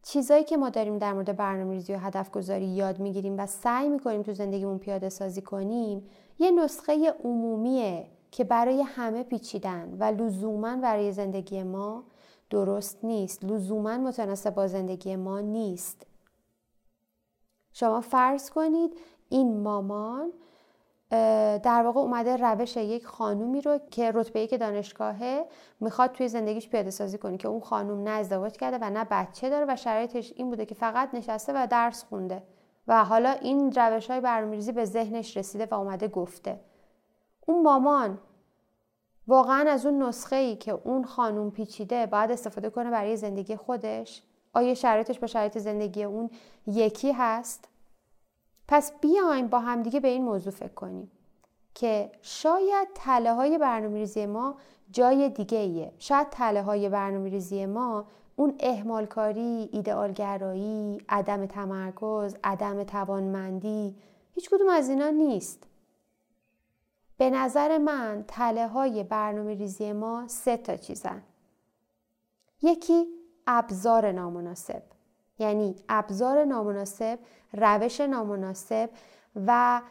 چیزایی 0.03 0.45
که 0.45 0.57
ما 0.57 0.71
داریم 0.71 0.99
در 0.99 1.13
مورد 1.13 1.37
برنامه 1.37 1.73
ریزی 1.73 1.95
و 1.95 1.99
هدف 1.99 2.31
گذاری 2.31 2.67
یاد 2.67 2.99
می‌گیریم 2.99 3.39
و 3.39 3.47
سعی 3.47 3.89
می‌کنیم 3.89 4.23
تو 4.23 4.35
زندگیمون 4.35 4.79
پیاده 4.79 5.09
سازی 5.09 5.43
کنیم 5.43 6.11
یه 6.39 6.51
نسخه 6.51 7.15
عمومیه 7.25 8.07
که 8.31 8.45
برای 8.45 8.83
همه 8.83 9.23
پیچیدن 9.23 9.97
و 9.99 10.05
لزوما 10.05 10.77
برای 10.77 11.13
زندگی 11.13 11.63
ما 11.63 12.05
درست 12.51 12.99
نیست. 13.05 13.45
لزوما 13.45 13.99
متناسب 13.99 14.55
با 14.55 14.67
زندگی 14.67 15.17
ما 15.17 15.41
نیست. 15.41 16.07
شما 17.73 18.01
فرض 18.01 18.51
کنید 18.51 18.99
این 19.29 19.61
مامان 19.61 20.33
در 21.63 21.83
واقع 21.85 22.01
اومده 22.01 22.37
روش 22.37 22.77
یک 22.77 23.07
خانومی 23.07 23.61
رو 23.61 23.79
که 23.91 24.13
رتبه 24.15 24.47
که 24.47 24.59
دانشگاهه 24.59 25.47
می‌خواد 25.81 26.13
توی 26.13 26.29
زندگیش 26.29 26.69
پیاده 26.69 26.91
سازی 26.91 27.19
کنه 27.19 27.37
که 27.37 27.49
اون 27.49 27.61
خانوم 27.61 28.03
نه 28.03 28.11
ازدواج 28.11 28.53
کرده 28.53 28.79
و 28.81 28.91
نه 28.91 29.07
بچه 29.11 29.51
داره 29.51 29.67
و 29.69 29.77
شرایطش 29.77 30.33
این 30.37 30.51
بوده 30.51 30.67
که 30.67 30.75
فقط 30.75 31.15
نشسته 31.15 31.53
و 31.53 31.67
درس 31.71 32.05
خونده. 32.05 32.43
و 32.89 33.05
حالا 33.05 33.31
این 33.31 33.73
روش 33.73 34.11
های 34.11 34.21
برنامه‌ریزی 34.21 34.73
به 34.73 34.85
ذهنش 34.85 35.37
رسیده 35.37 35.67
و 35.71 35.75
اومده 35.75 36.09
گفته. 36.09 36.61
اون 37.47 37.63
مامان 37.63 38.19
واقعا 39.31 39.71
از 39.71 39.87
اون 39.87 40.03
نسخه 40.03 40.37
ای 40.37 40.57
که 40.57 40.73
اون 40.73 41.05
خانوم 41.05 41.51
پیچیده 41.51 42.07
باید 42.07 42.31
استفاده 42.31 42.71
کنه 42.71 42.91
برای 42.91 43.17
زندگی 43.17 43.57
خودش 43.57 44.23
آیا 44.53 44.75
شرایطش 44.75 45.19
با 45.19 45.27
شرایط 45.27 45.59
زندگی 45.59 46.05
اون 46.05 46.31
یکی 46.67 47.13
هست 47.13 47.69
پس 48.69 48.93
بیایم 49.01 49.49
با 49.49 49.59
همدیگه 49.59 50.01
به 50.01 50.09
این 50.09 50.25
موضوع 50.25 50.53
فکر 50.53 50.75
کنیم 50.75 51.11
که 51.75 52.13
شاید 52.23 52.89
تله 52.95 53.33
های 53.33 53.59
برنامه 53.59 54.27
ما 54.27 54.57
جای 54.91 55.29
دیگه 55.29 55.59
ایه. 55.59 55.93
شاید 55.99 56.31
تله 56.31 56.63
های 56.63 56.89
برنامه 56.89 57.67
ما 57.67 58.05
اون 58.37 58.55
اهمالکاری، 58.61 59.69
ایدئالگرایی، 59.73 61.03
عدم 61.09 61.47
تمرکز، 61.47 62.37
عدم 62.45 62.85
توانمندی 62.85 63.97
هیچ 64.35 64.51
کدوم 64.51 64.69
از 64.69 64.89
اینا 64.89 65.11
نیست. 65.11 65.70
به 67.21 67.31
نظر 67.31 67.79
من 67.79 68.25
تله 68.29 68.67
های 68.67 69.05
برنامه 69.05 69.55
ریزی 69.55 69.93
ما 69.93 70.25
سه 70.29 70.57
تا 70.57 70.77
چیزن. 70.77 71.23
یکی 72.63 73.07
ابزار 73.47 74.13
نامناسب 74.13 74.83
یعنی 75.39 75.77
ابزار 75.89 76.45
نامناسب 76.45 77.19
روش 77.53 78.01
نامناسب 78.01 78.91
و 79.47 79.83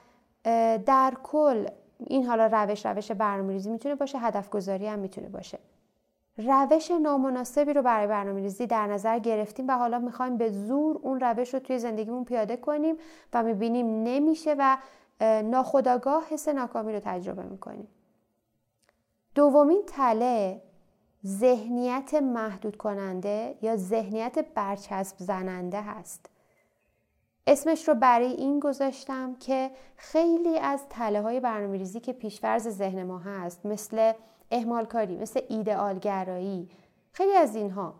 در 0.85 1.13
کل 1.23 1.67
این 1.99 2.25
حالا 2.25 2.45
روش 2.45 2.85
روش 2.85 3.11
برنامه 3.11 3.53
ریزی 3.53 3.69
می‌تونه 3.69 3.95
باشه 3.95 4.17
هدف 4.17 4.49
گذاری 4.49 4.87
هم 4.87 4.99
می‌تونه 4.99 5.29
باشه 5.29 5.59
روش 6.37 6.91
نامناسبی 6.91 7.73
رو 7.73 7.81
برای 7.81 8.07
برنامه 8.07 8.41
ریزی 8.41 8.67
در 8.67 8.87
نظر 8.87 9.19
گرفتیم 9.19 9.67
و 9.67 9.71
حالا 9.71 9.99
می‌خوایم 9.99 10.37
به 10.37 10.49
زور 10.49 10.97
اون 11.01 11.19
روش 11.19 11.53
رو 11.53 11.59
توی 11.59 11.79
زندگیمون 11.79 12.25
پیاده 12.25 12.57
کنیم 12.57 12.95
و 13.33 13.43
می‌بینیم 13.43 14.03
نمیشه 14.03 14.55
و 14.59 14.77
ناخداگاه 15.21 16.23
حس 16.29 16.47
ناکامی 16.47 16.93
رو 16.93 16.99
تجربه 17.03 17.43
می‌کنیم 17.43 17.87
دومین 19.35 19.83
تله 19.87 20.61
ذهنیت 21.25 22.13
محدود 22.13 22.77
کننده 22.77 23.57
یا 23.61 23.75
ذهنیت 23.75 24.45
برچسب 24.55 25.15
زننده 25.17 25.81
هست. 25.81 26.29
اسمش 27.47 27.87
رو 27.87 27.95
برای 27.95 28.31
این 28.31 28.59
گذاشتم 28.59 29.35
که 29.35 29.71
خیلی 29.95 30.59
از 30.59 30.83
تله 30.89 31.21
های 31.21 31.39
برنامه 31.39 31.77
ریزی 31.77 31.99
که 31.99 32.13
پیشورز 32.13 32.67
ذهن 32.67 33.03
ما 33.03 33.17
هست 33.17 33.65
مثل 33.65 34.13
احمال 34.51 34.85
کاری 34.85 35.17
مثل 35.17 35.41
ایدئالگرایی 35.49 36.69
خیلی 37.11 37.33
از 37.33 37.55
اینها 37.55 37.93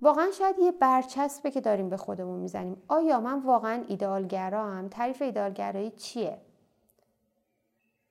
واقعا 0.00 0.30
شاید 0.30 0.58
یه 0.58 0.72
برچسبه 0.72 1.50
که 1.50 1.60
داریم 1.60 1.88
به 1.88 1.96
خودمون 1.96 2.40
می‌زنیم. 2.40 2.82
آیا 2.88 3.20
من 3.20 3.42
واقعا 3.42 3.84
ایدئالگرا 3.88 4.64
هم 4.64 4.88
تعریف 4.88 5.22
ایدئالگرایی 5.22 5.90
چیه؟ 5.90 6.38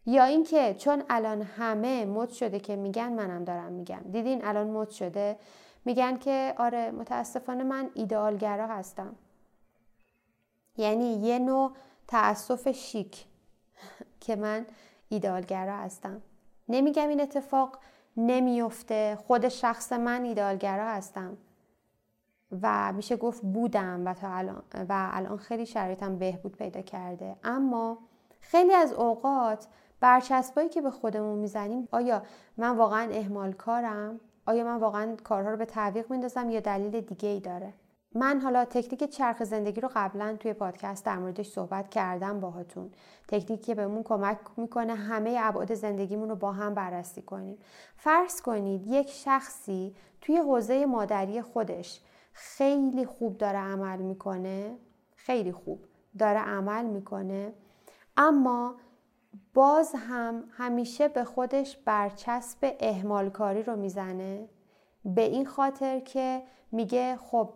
یا 0.08 0.24
اینکه 0.24 0.76
چون 0.80 1.04
الان 1.10 1.42
همه 1.42 2.06
مد 2.06 2.30
شده 2.30 2.60
که 2.60 2.76
میگن 2.76 3.14
منم 3.14 3.44
دارم 3.44 3.72
میگم. 3.72 4.02
دیدین 4.12 4.46
الان 4.46 4.68
مد 4.68 4.90
شده؟ 4.90 5.38
میگن 5.86 6.18
که 6.18 6.54
آره 6.58 6.92
متاسفانه 6.92 7.64
من 7.64 7.90
ایدئالگرا 7.94 8.68
هستم. 8.68 9.16
یعنی 10.78 11.14
یه 11.14 11.40
نوع 11.40 11.72
تأسف 12.08 12.72
شیک 12.72 13.26
که 14.26 14.36
من 14.36 14.66
ایدئالگرا 15.10 15.78
هستم. 15.78 16.22
نمیگم 16.70 17.08
این 17.08 17.22
اتفاق 17.22 17.78
نمیفته. 18.18 19.18
خود 19.28 19.50
شخص 19.50 19.94
من 19.94 20.24
ایدئالگرا 20.24 20.90
هستم. 20.90 21.38
و 22.62 22.94
میشه 22.94 23.16
گفت 23.16 23.42
بودم 23.42 24.06
و 24.06 24.14
تا 24.14 24.28
الان 24.30 24.64
و 24.90 25.10
الان 25.12 25.38
خیلی 25.38 25.66
شرایطم 25.66 26.18
بهبود 26.18 26.58
پیدا 26.58 26.82
کرده. 26.82 27.36
اما 27.44 27.98
خیلی 28.42 28.74
از 28.74 28.94
اوقات 28.94 29.68
برچسبایی 30.00 30.70
که 30.70 30.82
به 30.82 30.92
خودمون 30.92 31.40
می‌زنیم 31.40 31.88
آیا 31.92 32.24
من 32.58 32.78
واقعا 32.78 33.12
اهمال 33.12 33.54
کارم؟ 33.54 34.20
آیا 34.46 34.64
من 34.64 34.78
واقعا 34.78 35.16
کارها 35.24 35.50
رو 35.50 35.58
به 35.58 35.66
تعویق 35.66 36.12
میندازم 36.12 36.50
یا 36.50 36.60
دلیل 36.60 37.02
دیگه 37.02 37.30
ای 37.30 37.40
داره؟ 37.40 37.74
من 38.16 38.40
حالا 38.40 38.66
تکنیک 38.66 39.04
چرخ 39.04 39.44
زندگی 39.44 39.82
رو 39.82 39.90
قبلا 39.96 40.38
توی 40.40 40.54
پادکست 40.54 41.06
در 41.06 41.18
موردش 41.18 41.50
صحبت 41.50 41.90
کردم 41.90 42.40
باهاتون. 42.40 42.92
تکنیکی 43.28 43.58
که 43.58 43.76
بهمون 43.76 44.04
کمک 44.04 44.38
می‌کنه 44.58 44.96
همه 44.96 45.38
ابعاد 45.42 45.74
زندگیمون 45.74 46.30
رو 46.30 46.36
با 46.36 46.52
هم 46.52 46.74
بررسی 46.74 47.22
کنیم. 47.22 47.58
فرض 47.98 48.42
کنید 48.42 48.88
یک 48.88 49.10
شخصی 49.10 49.96
توی 50.22 50.38
حوزه 50.38 50.86
مادری 50.86 51.42
خودش 51.42 52.02
خیلی 52.34 53.06
خوب 53.06 53.38
داره 53.38 53.58
عمل 53.58 54.00
می‌کنه. 54.00 54.78
خیلی 55.16 55.52
خوب. 55.52 55.86
داره 56.20 56.40
عمل 56.40 56.86
می‌کنه. 56.86 57.54
اما 58.18 58.76
باز 59.54 59.96
هم 60.10 60.44
همیشه 60.52 61.08
به 61.08 61.24
خودش 61.24 61.78
برچسب 61.78 62.76
اهمال 62.80 63.30
کاری 63.30 63.64
رو 63.64 63.76
می‌زنه. 63.76 64.50
به 65.06 65.22
این 65.22 65.46
خاطر 65.46 66.00
که 66.00 66.42
میگه 66.72 67.16
خب 67.16 67.50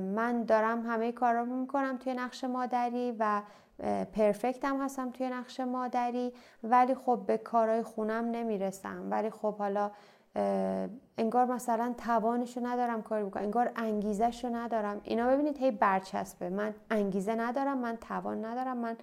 من 0.00 0.44
دارم 0.44 0.86
همه 0.86 1.12
کارا 1.12 1.42
رو 1.42 1.56
می‌کنم 1.56 1.96
توی 1.96 2.14
نقش 2.14 2.44
مادری 2.44 3.16
و 3.18 3.42
پرفکت 4.12 4.64
هم 4.64 4.80
هستم 4.80 5.10
توی 5.10 5.28
نقش 5.28 5.60
مادری 5.60 6.32
ولی 6.62 6.94
خب 6.94 7.24
به 7.26 7.38
کارهای 7.38 7.82
خونم 7.82 8.24
نمی‌رسم. 8.24 9.10
ولی 9.10 9.30
خب 9.30 9.56
حالا 9.56 9.90
انگار 11.18 11.46
مثلا 11.46 11.94
توانشو 11.98 12.66
ندارم 12.66 13.02
کاری 13.02 13.24
بکنم 13.24 13.42
انگار 13.42 13.70
انگیزشو 13.76 14.48
ندارم. 14.48 15.00
اینا 15.04 15.28
ببینید 15.28 15.58
هی 15.58 15.70
برچسبه. 15.70 16.48
من 16.50 16.74
انگیزه 16.90 17.34
ندارم 17.34 17.78
من 17.78 17.96
توان 17.96 18.44
ندارم 18.44 18.76
من 18.76 18.96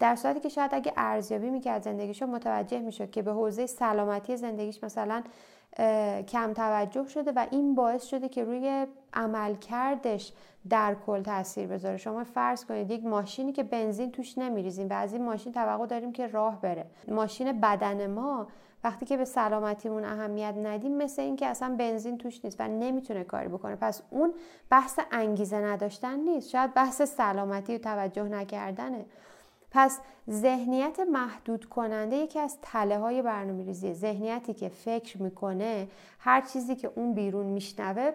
در 0.00 0.16
صورتی 0.16 0.40
که 0.40 0.48
شاید 0.48 0.74
اگه 0.74 0.92
ارزیابی 0.96 1.50
می‌کرد 1.50 1.82
زندگیشو 1.82 2.26
متوجه 2.26 2.80
می‌شد 2.80 3.10
که 3.10 3.22
به 3.22 3.32
حوزه 3.32 3.66
سلامتی 3.66 4.36
زندگیش 4.36 4.84
مثلا 4.84 5.22
کم 6.28 6.52
توجه 6.52 7.08
شده 7.08 7.32
و 7.36 7.46
این 7.50 7.74
باعث 7.74 8.04
شده 8.04 8.28
که 8.28 8.44
روی 8.44 8.86
عملکردش 9.14 10.32
در 10.70 10.96
کل 11.06 11.22
تاثیر 11.22 11.66
بذاره. 11.66 11.96
شما 11.96 12.24
فرض 12.24 12.64
کنید 12.64 12.90
یک 12.90 13.04
ماشینی 13.04 13.52
که 13.52 13.62
بنزین 13.62 14.12
توش 14.12 14.38
نمیریزیم 14.38 14.88
و 14.88 14.92
از 14.92 15.12
این 15.12 15.24
ماشین 15.24 15.52
توقع 15.52 15.86
داریم 15.86 16.12
که 16.12 16.26
راه 16.26 16.60
بره. 16.60 16.86
ماشین 17.08 17.60
بدن 17.60 18.06
ما 18.06 18.46
وقتی 18.84 19.06
که 19.06 19.16
به 19.16 19.24
سلامتیمون 19.24 20.04
اهمیت 20.04 20.54
ندیم 20.62 20.96
مثل 20.96 21.22
اینکه 21.22 21.46
اصلا 21.46 21.76
بنزین 21.78 22.18
توش 22.18 22.44
نیست 22.44 22.60
و 22.60 22.68
نمی‌تونه 22.68 23.24
کاری 23.24 23.48
بکنه. 23.48 23.76
پس 23.76 24.02
اون 24.10 24.34
بحث 24.70 25.00
انگیزه 25.12 25.56
نداشتن 25.56 26.20
نیست. 26.20 26.48
شاید 26.48 26.74
بحث 26.74 27.02
سلامتی 27.02 27.74
و 27.74 27.78
توجه 27.78 28.22
نکردنه. 28.22 29.04
پس 29.70 30.00
ذهنیت 30.30 31.00
محدود 31.00 31.64
کننده 31.64 32.16
یکی 32.16 32.38
از 32.38 32.58
تله 32.62 32.98
های 32.98 33.22
برنامه 33.22 33.64
ریزی 33.64 33.94
ذهنیتی 33.94 34.54
که 34.54 34.68
فکر 34.68 35.22
می‌کنه 35.22 35.88
هر 36.18 36.40
چیزی 36.40 36.76
که 36.76 36.90
اون 36.94 37.14
بیرون 37.14 37.46
میشنوه 37.46 38.12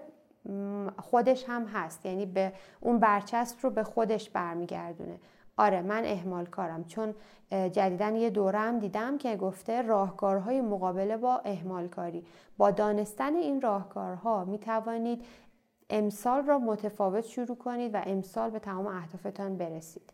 خودش 0.98 1.50
هم 1.50 1.65
هست. 1.65 2.05
یعنی 2.05 2.25
به 2.25 2.53
اون 2.79 3.00
برچسب 3.00 3.57
رو 3.62 3.69
به 3.69 3.83
خودش 3.83 4.29
برمیگردونه. 4.29 5.19
آره 5.57 5.81
من 5.81 6.05
اهمال 6.05 6.45
کارم. 6.45 6.83
چون 6.83 7.15
جدیدا 7.51 8.10
یه 8.10 8.29
دوره 8.29 8.60
هم 8.60 8.79
دیدم 8.79 9.17
که 9.17 9.36
گفته 9.36 9.81
راهکارهای 9.81 10.62
مقابله 10.62 11.17
با 11.17 11.38
اهمال 11.38 11.88
کاری. 11.88 12.25
با 12.57 12.72
دانستن 12.72 13.36
این 13.36 13.62
راهکارها 13.62 14.45
می 14.45 14.60
توانید 14.60 15.25
امسال 15.89 16.45
را 16.45 16.60
متفاوت 16.60 17.25
شروع 17.25 17.57
کنید 17.57 17.95
و 17.95 18.01
امسال 18.05 18.50
به 18.50 18.60
تمام 18.60 18.88
اهدافتان 18.88 19.57
برسید. 19.57 20.13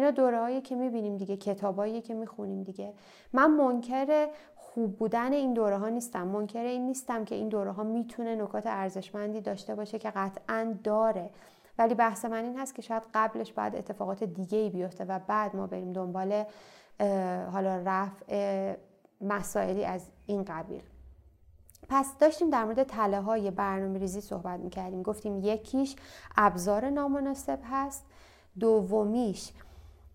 اینا 0.00 0.10
دوره 0.10 0.38
هایی 0.40 0.60
که 0.60 0.76
می‌بینیم 0.76 1.16
دیگه 1.16 1.36
کتابایی 1.36 2.00
که 2.00 2.14
می‌خونیم 2.14 2.62
دیگه. 2.62 2.94
من 3.32 3.50
منکر 3.50 4.28
خوب 4.56 4.96
بودن 4.96 5.32
این 5.32 5.54
دوره 5.54 5.78
ها 5.78 5.88
نیستم. 5.88 6.28
منکر 6.28 6.62
این 6.62 6.86
نیستم 6.86 7.24
که 7.24 7.34
این 7.34 7.48
دوره 7.48 7.70
ها 7.72 7.82
می‌تونه 7.82 8.34
نکات 8.34 8.66
ارزشمندی 8.66 9.40
داشته 9.40 9.74
باشه 9.74 9.98
که 9.98 10.10
قطعا 10.10 10.76
داره. 10.84 11.30
ولی 11.78 11.94
بحث 11.94 12.24
من 12.24 12.44
این 12.44 12.58
هست 12.58 12.74
که 12.74 12.82
شاید 12.82 13.02
قبلش 13.14 13.52
بعد 13.52 13.76
اتفاقات 13.76 14.24
دیگه 14.24 14.58
ای 14.58 14.70
بیفته 14.70 15.04
و 15.04 15.18
بعد 15.26 15.56
ما 15.56 15.66
بریم 15.66 15.92
دنبال 15.92 16.44
حالا 17.52 17.82
رفع 17.84 18.76
مسائلی 19.20 19.84
از 19.84 20.10
این 20.26 20.44
قبیل. 20.44 20.82
پس 21.88 22.18
داشتیم 22.18 22.50
در 22.50 22.64
مورد 22.64 22.82
تله 22.82 23.20
های 23.20 23.50
برنامه 23.50 23.98
ریزی 23.98 24.20
صحبت 24.20 24.60
می‌کردیم. 24.60 25.02
گفتیم 25.02 25.38
یکیش 25.42 25.96
ابزار 26.36 26.90
نامناسب 26.90 27.58
هست 27.70 28.06
دومیش 28.60 29.52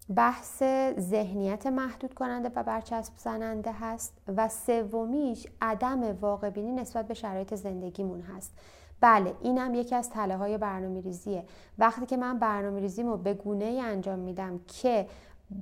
بحث 0.09 0.63
ذهنیت 1.00 1.67
محدود 1.67 2.13
کننده 2.13 2.51
و 2.55 2.63
برچسب 2.63 3.13
زننده 3.17 3.71
هست 3.71 4.13
و 4.38 4.50
سومیش 4.50 5.47
عدم 5.62 6.17
واقع 6.21 6.50
بینی 6.50 6.71
نسبت 6.71 7.07
به 7.07 7.13
شرایط 7.13 7.55
زندگیمون 7.55 8.21
هست. 8.21 8.53
بله 9.01 9.33
اینم 9.41 9.75
یکی 9.75 9.95
از 9.95 10.09
تله 10.09 10.38
های 10.38 10.57
برنامه 10.57 11.01
ریزیه 11.01 11.43
وقتی 11.77 12.05
که 12.05 12.17
من 12.17 12.39
برنامه 12.39 12.79
ریزیمو 12.79 13.17
به 13.17 13.33
گونه 13.33 13.65
ای 13.65 13.81
انجام 13.81 14.19
میدم 14.19 14.59
که 14.67 15.07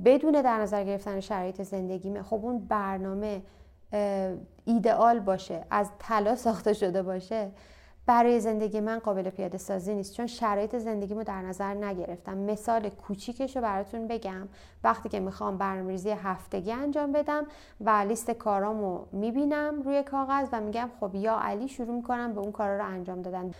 بدون 0.06 0.32
در 0.32 0.58
نظر 0.62 0.84
گرفتن 0.84 1.20
شرایط 1.20 1.62
زندگیمه 1.62 2.24
خب 2.24 2.46
اون 2.46 2.60
برنامه 2.60 3.42
ایدئال 4.66 5.20
باشه 5.20 5.66
از 5.70 5.90
طلا 6.00 6.36
ساخته 6.36 6.74
شده 6.74 7.04
باشه 7.04 7.52
برای 8.06 8.40
زندگی 8.40 8.80
من 8.80 9.00
قابل 9.00 9.30
پیاده 9.30 9.58
سازی 9.58 9.94
نیست 9.94 10.14
چون 10.14 10.28
شرایط 10.28 10.78
زندگیمو 10.78 11.24
در 11.24 11.42
نظر 11.42 11.74
نگرفتم. 11.74 12.38
مثال 12.38 12.90
کوچیکش 12.90 13.56
رو 13.56 13.62
براتون 13.62 14.08
بگم. 14.08 14.48
وقتی 14.84 15.10
که 15.10 15.20
می‌خوام 15.20 15.58
برنامه‌ریزی 15.58 16.10
هفتگی 16.10 16.72
انجام 16.72 17.12
بدم 17.12 17.48
و 17.82 17.90
لیست 17.90 18.32
کارامو 18.32 19.00
می‌بینم 19.12 19.82
روی 19.82 20.04
کاغذ 20.04 20.48
و 20.52 20.62
میگم 20.62 20.90
خب 21.00 21.16
یا 21.16 21.40
علی 21.40 21.68
شروع 21.68 21.96
می‌کنم 21.96 22.34
به 22.34 22.40
اون 22.40 22.52
کارا 22.52 22.78
رو 22.78 22.86
انجام 22.86 23.22
دادن. 23.22 23.52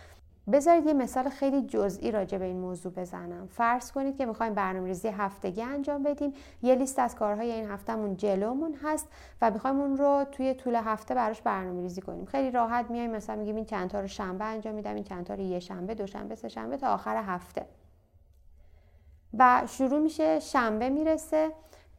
بذارید 0.52 0.86
یه 0.86 0.92
مثال 0.92 1.28
خیلی 1.28 1.62
جزئی 1.62 2.10
راجع 2.10 2.38
به 2.38 2.44
این 2.44 2.60
موضوع 2.60 2.92
بزنم. 2.92 3.46
فرض 3.46 3.92
کنید 3.92 4.16
که 4.16 4.26
می‌خوایم 4.26 4.54
برنامه 4.54 4.86
ریزی 4.86 5.08
هفتگی 5.08 5.62
انجام 5.62 6.02
بدیم. 6.02 6.32
یه 6.62 6.74
لیست 6.74 6.98
از 6.98 7.14
کارهای 7.14 7.52
این 7.52 7.70
هفتهمون 7.70 8.16
جلومون 8.16 8.74
هست 8.82 9.08
و 9.42 9.50
می‌خوایم 9.50 9.80
اون 9.80 9.96
رو 9.96 10.24
توی 10.32 10.54
طول 10.54 10.74
هفته 10.74 11.14
براش 11.14 11.42
برنامه 11.42 11.82
ریزی 11.82 12.00
کنیم. 12.00 12.24
خیلی 12.24 12.50
راحت 12.50 12.90
میایم 12.90 13.10
مثلا 13.10 13.36
میگیم 13.36 13.56
این 13.56 13.64
چند 13.64 13.90
تا 13.90 14.00
رو 14.00 14.06
شنبه 14.06 14.44
انجام 14.44 14.74
میدم 14.74 14.94
این 14.94 15.04
چند 15.04 15.24
تا 15.24 15.34
رو 15.34 15.40
یه 15.40 15.60
شنبه 15.60 15.94
دوشنبه 15.94 16.34
سه 16.34 16.48
شنبه 16.48 16.76
تا 16.76 16.94
آخر 16.94 17.16
هفته. 17.16 17.66
و 19.38 19.62
شروع 19.66 19.98
میشه 20.00 20.40
شنبه 20.40 20.90
می‌رسه 20.90 21.50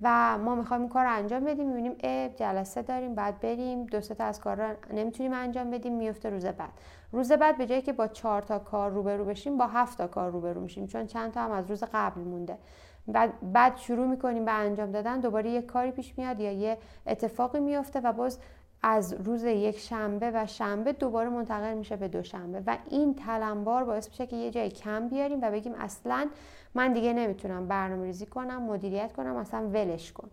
و 0.01 0.37
ما 0.37 0.55
می‌خوایم 0.55 0.81
این 0.81 0.89
کار 0.89 1.05
رو 1.05 1.11
انجام 1.11 1.43
بدیم. 1.43 1.67
می‌بینیم 1.67 1.95
ا 2.03 2.27
جلسه 2.27 2.81
داریم 2.81 3.15
بعد 3.15 3.39
بریم. 3.39 3.85
دو 3.85 4.01
تا 4.01 4.23
از 4.23 4.39
کار 4.39 4.55
رو 4.61 4.75
نمی‌تونیم 4.93 5.33
انجام 5.33 5.69
بدیم. 5.71 5.97
میفته 5.97 6.29
روز 6.29 6.45
بعد. 6.45 6.69
روز 7.15 7.31
بعد 7.31 7.57
به 7.57 7.65
جایی 7.65 7.81
که 7.81 7.93
با 7.93 8.07
چهار 8.07 8.41
تا 8.41 8.59
کار 8.59 8.91
روبرو 8.91 9.25
بشیم 9.25 9.57
با 9.57 9.67
هفت 9.67 9.97
تا 9.97 10.07
کار 10.07 10.31
روبرو 10.31 10.61
میشیم 10.61 10.87
چون 10.87 11.07
چند 11.07 11.31
تا 11.31 11.41
هم 11.41 11.51
از 11.51 11.69
روز 11.69 11.83
قبل 11.93 12.21
مونده. 12.21 12.57
بعد 13.07 13.53
بعد 13.53 13.77
شروع 13.77 14.07
می‌کنیم 14.07 14.45
به 14.45 14.51
انجام 14.51 14.91
دادن 14.91 15.19
دوباره 15.19 15.49
یه 15.49 15.61
کاری 15.61 15.91
پیش 15.91 16.17
میاد 16.17 16.39
یا 16.39 16.51
یه 16.51 16.77
اتفاقی 17.07 17.59
میفته 17.59 17.99
و 17.99 18.13
باز 18.13 18.39
از 18.83 19.13
روز 19.13 19.43
یک 19.43 19.79
شنبه 19.79 20.31
و 20.33 20.45
شنبه 20.45 20.93
دوباره 20.93 21.29
منتقل 21.29 21.73
میشه 21.73 21.95
به 21.95 22.07
دوشنبه. 22.07 22.63
و 22.67 22.77
این 22.89 23.13
تلمبار 23.13 23.83
باعث 23.83 24.09
میشه 24.09 24.27
که 24.27 24.35
یه 24.35 24.51
جای 24.51 24.69
کم 24.69 25.07
بیاریم 25.07 25.39
و 25.41 25.51
بگیم 25.51 25.73
اصلا 25.73 26.27
من 26.75 26.93
دیگه 26.93 27.13
نمی‌تونم 27.13 27.67
برنامه 27.67 28.05
ریزی 28.05 28.25
کنم 28.25 28.63
مدیریت 28.63 29.13
کنم 29.13 29.35
اصلا 29.35 29.67
ولش 29.67 30.11
کن. 30.11 30.29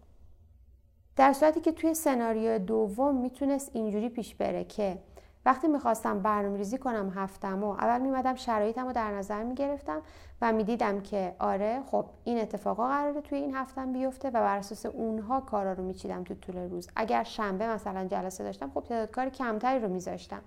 در 1.16 1.32
صورتی 1.32 1.60
که 1.60 1.72
توی 1.72 1.94
سناریو 1.94 2.58
دوم 2.58 3.14
می‌تونست 3.14 3.70
اینجوری 3.74 4.08
پیش 4.08 4.34
بره 4.34 4.64
که 4.64 4.98
وقتی 5.46 5.68
می‌خواستم 5.68 6.18
برنامه 6.18 6.56
ریزی 6.56 6.78
کنم 6.78 7.12
هفتم 7.16 7.64
و 7.64 7.70
اول 7.70 8.00
میمدم 8.00 8.34
شرایطم 8.34 8.86
رو 8.86 8.92
در 8.92 9.10
نظر 9.10 9.42
می‌گرفتم 9.42 10.02
و 10.42 10.52
می‌دیدم 10.52 11.00
که 11.00 11.36
آره 11.38 11.82
خب 11.86 12.04
این 12.24 12.38
اتفاقا 12.38 12.88
قراره 12.88 13.20
توی 13.20 13.38
این 13.38 13.54
هفتم 13.54 13.92
بیفته 13.92 14.28
و 14.28 14.32
بر 14.32 14.58
اساس 14.58 14.86
اونها 14.86 15.40
کارا 15.40 15.72
رو 15.72 15.84
میچیدم 15.84 16.24
تو 16.24 16.34
طول 16.34 16.56
روز. 16.70 16.88
اگر 16.96 17.22
شنبه 17.22 17.66
مثلا 17.66 18.04
جلسه 18.06 18.44
داشتم 18.44 18.70
خب 18.74 18.80
تعداد 18.80 19.10
کار 19.10 19.28
کمتری 19.28 19.80
رو 19.80 19.88
میذاشتم. 19.88 20.42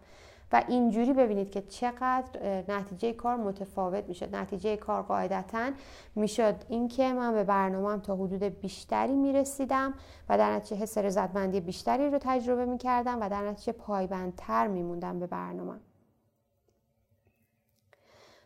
و 0.51 0.63
اینجوری 0.67 1.13
ببینید 1.13 1.51
که 1.51 1.62
چقدر 1.62 2.63
نتیجه 2.67 3.13
کار 3.13 3.36
متفاوت 3.36 4.03
می‌شد. 4.08 4.36
نتیجه 4.36 4.77
کار 4.77 5.01
قاعدتا 5.01 5.71
می‌شد 6.15 6.55
اینکه 6.69 7.13
من 7.13 7.34
به 7.34 7.43
برنامه 7.43 8.01
تا 8.01 8.15
حدود 8.15 8.43
بیشتری 8.43 9.15
می‌رسیدم 9.15 9.93
و 10.29 10.38
در 10.38 10.55
نتیجه 10.55 10.81
حس 10.81 10.97
رضایتمندی 10.97 11.60
بیشتری 11.60 12.10
رو 12.10 12.17
تجربه 12.21 12.65
می‌کردم 12.65 13.21
و 13.21 13.29
در 13.29 13.49
نتیجه 13.49 13.71
پایبندتر 13.71 14.67
میموندم 14.67 15.19
به 15.19 15.27
برنامه 15.27 15.79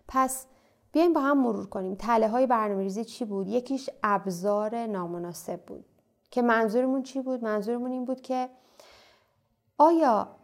پس 0.08 0.46
بیایم 0.92 1.14
با 1.14 1.22
هم 1.22 1.44
مرور 1.44 1.70
کنیم. 1.70 1.96
تله 1.96 2.28
های 2.28 2.48
برنامه 2.48 2.84
ریزی 2.84 3.06
چی 3.06 3.26
بود؟ 3.26 3.48
یکیش 3.48 3.90
ابزار 4.04 4.86
نامناسب 4.86 5.62
بود. 5.66 5.86
که 6.32 6.42
منظورمون 6.42 7.04
چی 7.04 7.22
بود؟ 7.22 7.44
منظورمون 7.44 7.92
این 7.92 8.06
بود 8.06 8.22
که 8.22 8.50
آیا 9.78 10.39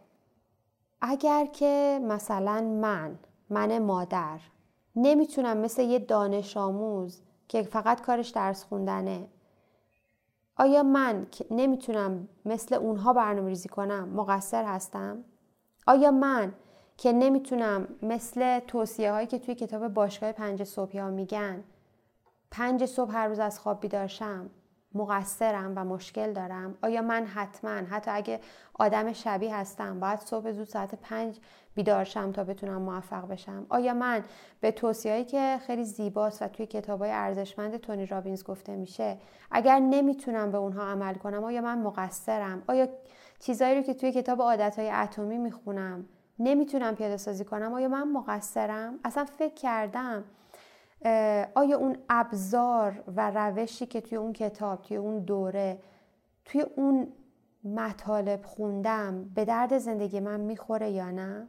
اگر 1.08 1.46
که 1.46 2.00
مثلا 2.02 2.60
من 2.60 3.18
من 3.50 3.78
مادر 3.78 4.40
نمی‌تونم 4.96 5.56
مثل 5.56 5.82
یه 5.82 5.98
دانش 5.98 6.56
آموز 6.56 7.20
که 7.48 7.62
فقط 7.62 8.00
کارش 8.00 8.28
درس 8.28 8.64
خوندنه 8.64 9.28
آیا 10.56 10.82
من 10.82 11.26
نمی‌تونم 11.50 12.28
مثل 12.44 12.74
اونها 12.74 13.12
برنامه 13.12 13.48
ریزی 13.48 13.68
کنم 13.68 14.08
مقصر 14.08 14.64
هستم؟ 14.64 15.24
آیا 15.86 16.10
من 16.10 16.52
که 16.96 17.12
نمی‌تونم 17.12 17.88
مثل 18.02 18.60
توصیه 18.60 19.12
هایی 19.12 19.26
که 19.26 19.38
توی 19.38 19.54
کتاب 19.54 19.88
باشگاه 19.88 20.32
پنج 20.32 20.64
صبحی 20.64 20.98
ها 20.98 21.10
میگن 21.10 21.64
پنج 22.50 22.84
صبح 22.84 23.12
هر 23.12 23.28
روز 23.28 23.38
از 23.38 23.60
خواب 23.60 23.80
بیدارشم 23.80 24.50
مقصرم 24.96 25.72
و 25.76 25.84
مشکل 25.84 26.32
دارم 26.32 26.74
آیا 26.82 27.02
من 27.02 27.26
حتما 27.26 27.70
حتی 27.70 28.10
اگه 28.10 28.40
آدم 28.74 29.12
شبیه 29.12 29.56
هستم 29.56 30.00
باید 30.00 30.20
صبح 30.20 30.52
زود 30.52 30.66
ساعت 30.66 30.94
پنج 30.94 31.40
بیدارشم 31.74 32.32
تا 32.32 32.44
بتونم 32.44 32.82
موفق 32.82 33.28
بشم؟ 33.28 33.66
آیا 33.68 33.94
من 33.94 34.24
به 34.60 34.70
توصیهایی 34.70 35.24
که 35.24 35.58
خیلی 35.66 35.84
زیباست 35.84 36.42
و 36.42 36.48
توی 36.48 36.66
کتابای 36.66 37.10
ارزشمند 37.10 37.76
تونی 37.76 38.06
رابینز 38.06 38.44
گفته 38.44 38.76
میشه 38.76 39.18
اگر 39.50 39.78
نمی‌تونم 39.78 40.52
به 40.52 40.58
اونها 40.58 40.82
عمل 40.82 41.14
کنم 41.14 41.44
آیا 41.44 41.60
من 41.60 41.78
مقصرم؟ 41.78 42.62
آیا 42.66 42.88
چیزایی 43.38 43.74
رو 43.74 43.82
که 43.82 43.94
توی 43.94 44.12
کتاب 44.12 44.42
عادتهای 44.42 44.90
اتمی 44.90 45.38
می‌خونم 45.38 46.04
نمی‌تونم 46.38 46.94
پیاده 46.94 47.16
سازی 47.16 47.44
کنم؟ 47.44 47.74
آیا 47.74 47.88
من 47.88 48.12
مقصرم؟ 48.12 48.98
اصلا 49.04 49.24
فکر 49.24 49.54
کردم 49.54 50.24
آیا 51.54 51.76
اون 51.78 51.96
ابزار 52.08 53.04
و 53.16 53.30
روشی 53.30 53.86
که 53.86 54.00
توی 54.00 54.18
اون 54.18 54.32
کتاب 54.32 54.82
توی 54.82 54.96
اون 54.96 55.18
دوره 55.18 55.78
توی 56.44 56.60
اون 56.60 57.12
مطالب 57.64 58.44
خوندم 58.44 59.24
به 59.34 59.44
درد 59.44 59.78
زندگی 59.78 60.20
من 60.20 60.40
می‌خوره 60.40 60.90
یا 60.90 61.10
نه؟ 61.10 61.48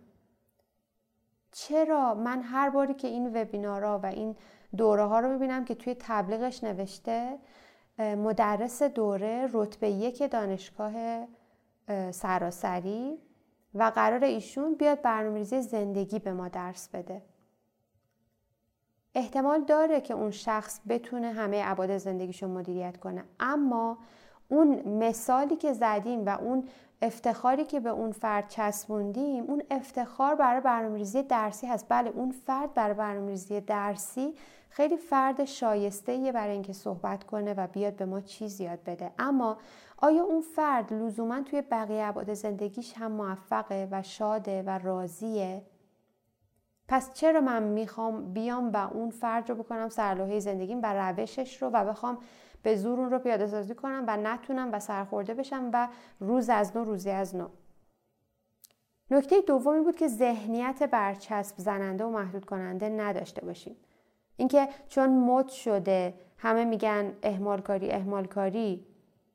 چرا؟ 1.51 2.13
من 2.13 2.41
هر 2.41 2.69
باری 2.69 2.93
که 2.93 3.07
این 3.07 3.41
وبینارها 3.41 3.99
و 4.03 4.05
این 4.05 4.35
دوره 4.77 5.05
ها 5.05 5.19
رو 5.19 5.29
می‌بینم 5.29 5.65
که 5.65 5.75
توی 5.75 5.95
تبلیغش 5.99 6.63
نوشته 6.63 7.37
مدرس 7.99 8.83
دوره 8.83 9.49
رتبه 9.53 9.89
یک 9.89 10.31
دانشگاه 10.31 10.93
سراسری 12.11 13.17
و 13.75 13.91
قرار 13.95 14.23
ایشون 14.23 14.75
بیاد 14.75 15.01
برنامه‌ریزی 15.01 15.61
زندگی 15.61 16.19
به 16.19 16.33
ما 16.33 16.47
درس 16.47 16.89
بده. 16.89 17.21
احتمال 19.17 19.63
داره 19.63 20.01
که 20.01 20.13
اون 20.13 20.31
شخص 20.31 20.79
بتونه 20.89 21.31
همه 21.31 21.61
ابعاد 21.65 21.97
زندگیشو 21.97 22.47
مدیریت 22.47 22.97
کنه. 22.97 23.23
اما 23.39 23.97
اون 24.49 24.87
مثالی 24.87 25.55
که 25.55 25.73
زدیم 25.73 26.25
و 26.25 26.29
اون 26.29 26.63
افتخاری 27.01 27.65
که 27.65 27.79
به 27.79 27.89
اون 27.89 28.11
فرد 28.11 28.47
چسبوندیم 28.47 29.43
اون 29.43 29.63
افتخار 29.71 30.35
برای 30.35 30.61
برنامه‌ریزی 30.61 31.23
درسی 31.23 31.67
هست. 31.67 31.85
بله 31.89 32.09
اون 32.09 32.31
فرد 32.31 32.73
برای 32.73 32.93
برنامه‌ریزی 32.93 33.61
درسی 33.61 34.33
خیلی 34.69 34.97
فرد 34.97 35.45
شایسته 35.45 36.31
برای 36.31 36.53
اینکه 36.53 36.73
صحبت 36.73 37.23
کنه 37.23 37.53
و 37.53 37.67
بیاد 37.67 37.95
به 37.95 38.05
ما 38.05 38.21
چیز 38.21 38.61
یاد 38.61 38.79
بده. 38.85 39.11
اما 39.19 39.57
آیا 39.97 40.23
اون 40.23 40.41
فرد 40.41 40.93
لزوما 40.93 41.41
توی 41.41 41.61
بقیه 41.61 42.03
ابعاد 42.03 42.33
زندگیش 42.33 42.93
هم 42.97 43.11
موفقه 43.11 43.87
و 43.91 44.03
شاده 44.03 44.63
و 44.63 44.69
راضیه؟ 44.69 45.61
پس 46.87 47.13
چرا 47.13 47.41
من 47.41 47.63
می‌خوام 47.63 48.33
بیام 48.33 48.71
و 48.71 48.77
اون 48.93 49.09
فرد 49.09 49.49
رو 49.49 49.55
بکنم 49.55 49.89
سرلوحه 49.89 50.39
زندگیم 50.39 50.79
و 50.83 50.93
روشش 50.93 51.61
رو 51.61 51.69
و 51.69 51.85
بخوام 51.85 52.17
به 52.63 52.75
زور 52.75 52.99
اون 52.99 53.11
رو 53.11 53.19
پیاده 53.19 53.47
سازی 53.47 53.75
کنم 53.75 54.03
و 54.07 54.17
نتونم 54.17 54.73
و 54.73 54.79
سرخورده 54.79 55.33
بشم 55.33 55.69
و 55.73 55.87
روز 56.19 56.49
از 56.49 56.77
نو 56.77 56.83
روزی 56.83 57.09
از 57.09 57.35
نو؟ 57.35 57.47
نکته 59.11 59.41
دومی 59.41 59.81
بود 59.81 59.95
که 59.95 60.07
ذهنیت 60.07 60.83
برچسب 60.83 61.55
زننده 61.57 62.05
و 62.05 62.09
محدود 62.09 62.45
کننده 62.45 62.89
نداشته 62.89 63.45
باشیم. 63.45 63.75
اینکه 64.37 64.69
چون 64.87 65.09
مد 65.09 65.47
شده 65.47 66.13
همه 66.37 66.65
میگن 66.65 67.13
اهمال 67.23 67.61
کاری 67.61 67.91
اهمال 67.91 68.25
کاری 68.25 68.85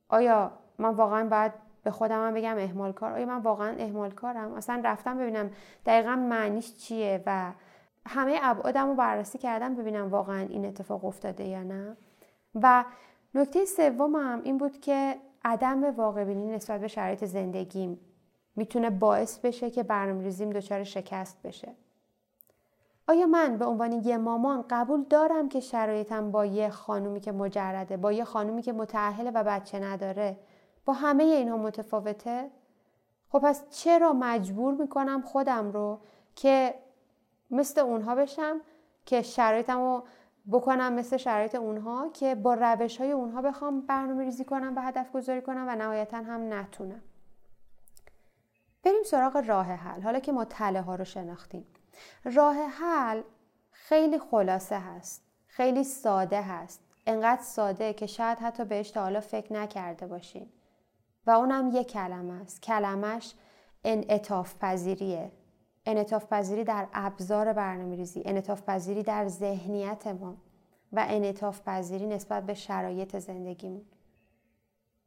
آیا 0.08 0.52
من 0.78 0.94
واقعا 0.94 1.28
باید 1.28 1.52
به 1.82 1.90
خودم 1.90 2.26
هم 2.26 2.34
بگم 2.34 2.58
اهمال 2.58 2.92
کار. 2.92 3.12
آیا 3.12 3.26
من 3.26 3.38
واقعا 3.38 3.76
اهمال 3.78 4.10
کارم؟ 4.10 4.52
اصلا 4.52 4.82
رفتم 4.84 5.18
ببینم 5.18 5.50
دقیقا 5.86 6.16
معنیش 6.16 6.74
چیه 6.74 7.22
و 7.26 7.52
همه 8.06 8.38
ابعادم 8.42 8.88
رو 8.88 8.94
بررسی 8.94 9.38
کردم 9.38 9.74
ببینم 9.74 10.10
واقعا 10.10 10.40
این 10.40 10.66
اتفاق 10.66 11.04
افتاده 11.04 11.44
یا 11.44 11.62
نه. 11.62 11.96
و 12.54 12.84
نکته 13.34 13.64
سومم 13.64 14.40
این 14.44 14.58
بود 14.58 14.80
که 14.80 15.16
عدم 15.44 15.84
واقع 15.84 16.24
بینی 16.24 16.50
نسبت 16.50 16.80
به 16.80 16.88
شرایط 16.88 17.24
زندگیم 17.24 18.00
می‌تونه 18.56 18.90
باعث 18.90 19.38
بشه 19.38 19.70
که 19.70 19.82
برنامه‌ریزیم 19.82 20.50
دچار 20.50 20.84
شکست 20.84 21.42
بشه. 21.42 21.74
آیا 23.08 23.26
من 23.26 23.56
به 23.56 23.64
عنوان 23.64 23.92
یه 23.92 24.16
مامان 24.16 24.64
قبول 24.70 25.04
دارم 25.10 25.48
که 25.48 25.60
شرایطم 25.60 26.30
با 26.30 26.46
یه 26.46 26.68
خانومی 26.68 27.20
که 27.20 27.32
مجرده 27.32 27.96
با 27.96 28.12
یه 28.12 28.24
خانومی 28.24 28.62
که 28.62 28.72
متعهله 28.72 29.30
و 29.30 29.44
بچه 29.44 29.78
نداره 29.80 30.36
با 30.84 30.92
همه 30.92 31.24
اینها 31.24 31.56
متفاوته؟ 31.56 32.50
خب 33.28 33.38
پس 33.38 33.70
چرا 33.70 34.12
مجبور 34.12 34.74
می‌کنم 34.74 35.22
خودم 35.22 35.70
رو 35.70 36.00
که 36.36 36.74
مثل 37.50 37.80
اونها 37.80 38.14
بشم 38.14 38.60
که 39.06 39.22
شرایطم 39.22 39.78
رو 39.78 40.04
بکنم 40.52 40.92
مثل 40.92 41.16
شرایط 41.16 41.54
اونها 41.54 42.08
که 42.08 42.34
با 42.34 42.54
روش 42.54 43.00
های 43.00 43.12
اونها 43.12 43.42
بخوام 43.42 43.80
برنامه 43.80 44.24
ریزی 44.24 44.44
کنم 44.44 44.72
و 44.76 44.80
هدف 44.80 45.12
گذاری 45.12 45.42
کنم 45.42 45.64
و 45.68 45.76
نهایتا 45.76 46.16
هم 46.16 46.52
نتونم؟ 46.52 47.02
بریم 48.84 49.02
سراغ 49.02 49.36
راه 49.36 49.66
حل. 49.66 50.02
حالا 50.02 50.18
که 50.18 50.32
ما 50.32 50.44
تله 50.44 50.80
ها 50.80 50.94
رو 50.94 51.04
شناختیم. 51.04 51.66
راه 52.24 52.56
حل 52.56 53.22
خیلی 53.70 54.18
خلاصه 54.18 54.78
هست. 54.78 55.22
خیلی 55.46 55.84
ساده 55.84 56.42
هست. 56.42 56.80
انقدر 57.06 57.42
ساده 57.42 57.92
که 57.92 58.06
شاید 58.06 58.38
حتی 58.38 58.64
بهش 58.64 58.90
تا 58.90 59.02
حالا 59.02 59.20
فکر 59.20 59.52
نکرده 59.52 60.06
باشین. 60.06 60.50
و 61.26 61.30
اونم 61.30 61.70
یک 61.74 61.88
کلمه 61.88 62.32
است. 62.32 62.62
کلمش 62.62 63.34
انعطاف 63.84 64.54
پذیریه 64.60 65.32
انعطاف 65.86 66.26
پذیری 66.26 66.64
در 66.64 66.88
ابزار 66.92 67.52
برنامه 67.52 67.96
ریزی 67.96 68.22
انعطاف 68.24 68.62
پذیری 68.62 69.02
در 69.02 69.28
ذهنیت 69.28 70.06
ما 70.06 70.36
و 70.92 71.06
انعطاف 71.08 71.60
پذیری 71.68 72.06
نسبت 72.06 72.46
به 72.46 72.54
شرایط 72.54 73.18
زندگیمون. 73.18 73.84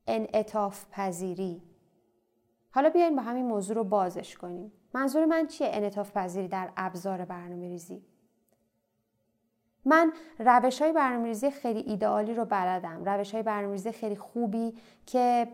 انعطاف 0.08 0.86
پذیری 0.92 1.62
حالا 2.72 2.90
بیاین 2.90 3.16
با 3.16 3.22
همین 3.22 3.46
موضوع 3.46 3.76
رو 3.76 3.84
بازش 3.84 4.38
کنیم. 4.38 4.72
منظور 4.94 5.26
من 5.26 5.48
چیه 5.48 5.70
انعطاف 5.72 6.12
پذیری 6.12 6.48
در 6.48 6.70
ابزار 6.78 7.26
برنامه 7.26 7.68
ریزی 7.68 8.02
من 9.86 10.14
روش 10.40 10.82
های 10.82 10.92
برنامه 10.92 11.28
ریزی 11.28 11.52
خیلی 11.52 11.80
ایدئالی 11.80 12.34
رو 12.34 12.46
بلدم. 12.46 13.04
روش 13.06 13.34
های 13.34 13.44
برنامه 13.44 13.74
ریزی 13.74 13.92
خیلی 13.92 14.16
خوبی 14.16 14.74
که 15.06 15.48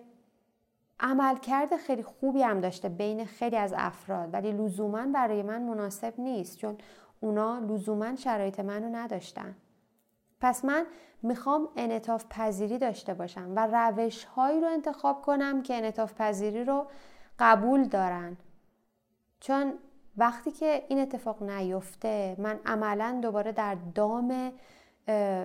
عملکرد 1.02 1.78
خیلی 1.78 2.04
خوبی 2.04 2.42
هم 2.42 2.62
داشته 2.62 2.90
بین 2.90 3.26
خیلی 3.26 3.58
از 3.58 3.74
افراد 3.78 4.34
ولی 4.34 4.52
لزوما 4.52 5.06
برای 5.14 5.44
من 5.44 5.62
مناسب 5.62 6.14
نیست 6.18 6.58
چون 6.58 6.78
اونا 7.20 7.60
لزوما 7.60 8.16
شرایط 8.16 8.60
منو 8.60 8.96
نداشتن. 8.96 9.56
پس 10.42 10.66
من 10.66 10.86
می‌خوام 11.22 11.70
انعطاف 11.76 12.26
پذیری 12.30 12.78
داشته 12.78 13.14
باشم 13.14 13.54
و 13.56 13.68
روش 13.68 14.24
هایی 14.24 14.62
رو 14.62 14.68
انتخاب 14.68 15.22
کنم 15.22 15.62
که 15.62 15.78
انعطاف 15.78 16.14
پذیری 16.14 16.64
رو 16.64 16.86
قبول 17.40 17.84
دارن. 17.84 18.38
چون 19.40 19.74
وقتی 20.18 20.52
که 20.52 20.84
این 20.88 21.00
اتفاق 21.00 21.44
نیفته 21.44 22.36
من 22.40 22.60
عملا 22.66 23.20
دوباره 23.22 23.52
در 23.52 23.78
دام 23.96 24.52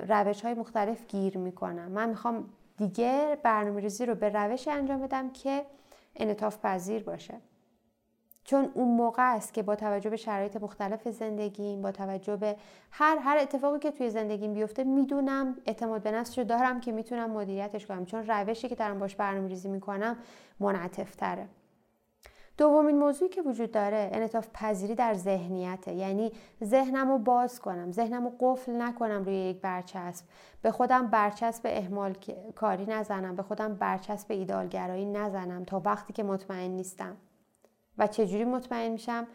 روش 0.09 0.43
های 0.43 0.55
مختلف 0.55 1.07
گیر 1.07 1.39
می‌کنم. 1.39 1.93
من 1.93 2.09
می‌خوام 2.09 2.49
دیگه 2.77 3.39
برنامه 3.43 3.81
ریزی 3.81 4.07
رو 4.07 4.15
به 4.15 4.29
روش 4.29 4.69
انجام 4.69 5.01
بدم 5.01 5.31
که 5.31 5.65
انطاف 6.17 6.59
پذیر 6.59 7.03
باشه. 7.03 7.35
چون 8.45 8.71
اون 8.75 8.89
موقع 8.89 9.35
است 9.35 9.55
که 9.55 9.63
با 9.63 9.77
توجه 9.77 10.11
به 10.11 10.17
شرایط 10.17 10.57
مختلف 10.57 11.09
زندگیم 11.09 11.83
با 11.83 11.93
توجه 11.93 12.37
به 12.37 12.57
هر 12.91 13.19
هر 13.19 13.39
اتفاقی 13.41 13.79
که 13.79 13.91
توی 13.91 14.11
زندگیم 14.11 14.55
بیفته 14.55 14.85
می‌دونم 14.85 15.57
اعتماد 15.67 16.03
به 16.03 16.11
نفس 16.11 16.39
رو 16.39 16.45
دارم 16.45 16.81
که 16.81 16.93
می‌تونم 16.93 17.31
مدیریتش 17.31 17.87
کنم. 17.87 18.07
چون 18.07 18.27
روشی 18.27 18.69
که 18.69 18.75
دارم 18.75 18.99
باش 18.99 19.17
برنامه 19.17 19.49
ریزی 19.49 19.69
می‌کنم 19.69 20.17
منعطف 20.61 21.17
تره 21.17 21.49
دومین 22.59 22.99
موضوعی 22.99 23.31
که 23.31 23.43
وجود 23.43 23.71
داره 23.71 24.11
انعطاف 24.13 24.49
پذیری 24.55 24.95
در 24.95 25.15
ذهنیته. 25.15 25.93
یعنی 25.93 26.33
ذهنم 26.65 27.11
رو 27.11 27.19
باز 27.19 27.61
کنم 27.61 27.93
ذهنم 27.93 28.25
رو 28.25 28.33
قفل 28.41 28.83
نکنم 28.83 29.25
روی 29.25 29.35
یک 29.35 29.61
برچسب. 29.61 30.25
به 30.63 30.71
خودم 30.71 31.07
برچسب 31.07 31.63
اهمال 31.65 32.17
کاری 32.55 32.87
نزنم 32.87 33.37
به 33.37 33.43
خودم 33.43 33.75
برچسب 33.75 34.33
ایدالگرایی 34.33 35.05
نزنم 35.05 35.65
تا 35.65 35.83
وقتی 35.85 36.13
که 36.13 36.23
مطمئن 36.23 36.71
نیستم. 36.71 37.17
و 37.99 38.07
چجوری 38.07 38.45
مطمئن 38.45 38.91
میشم؟ 38.91 39.27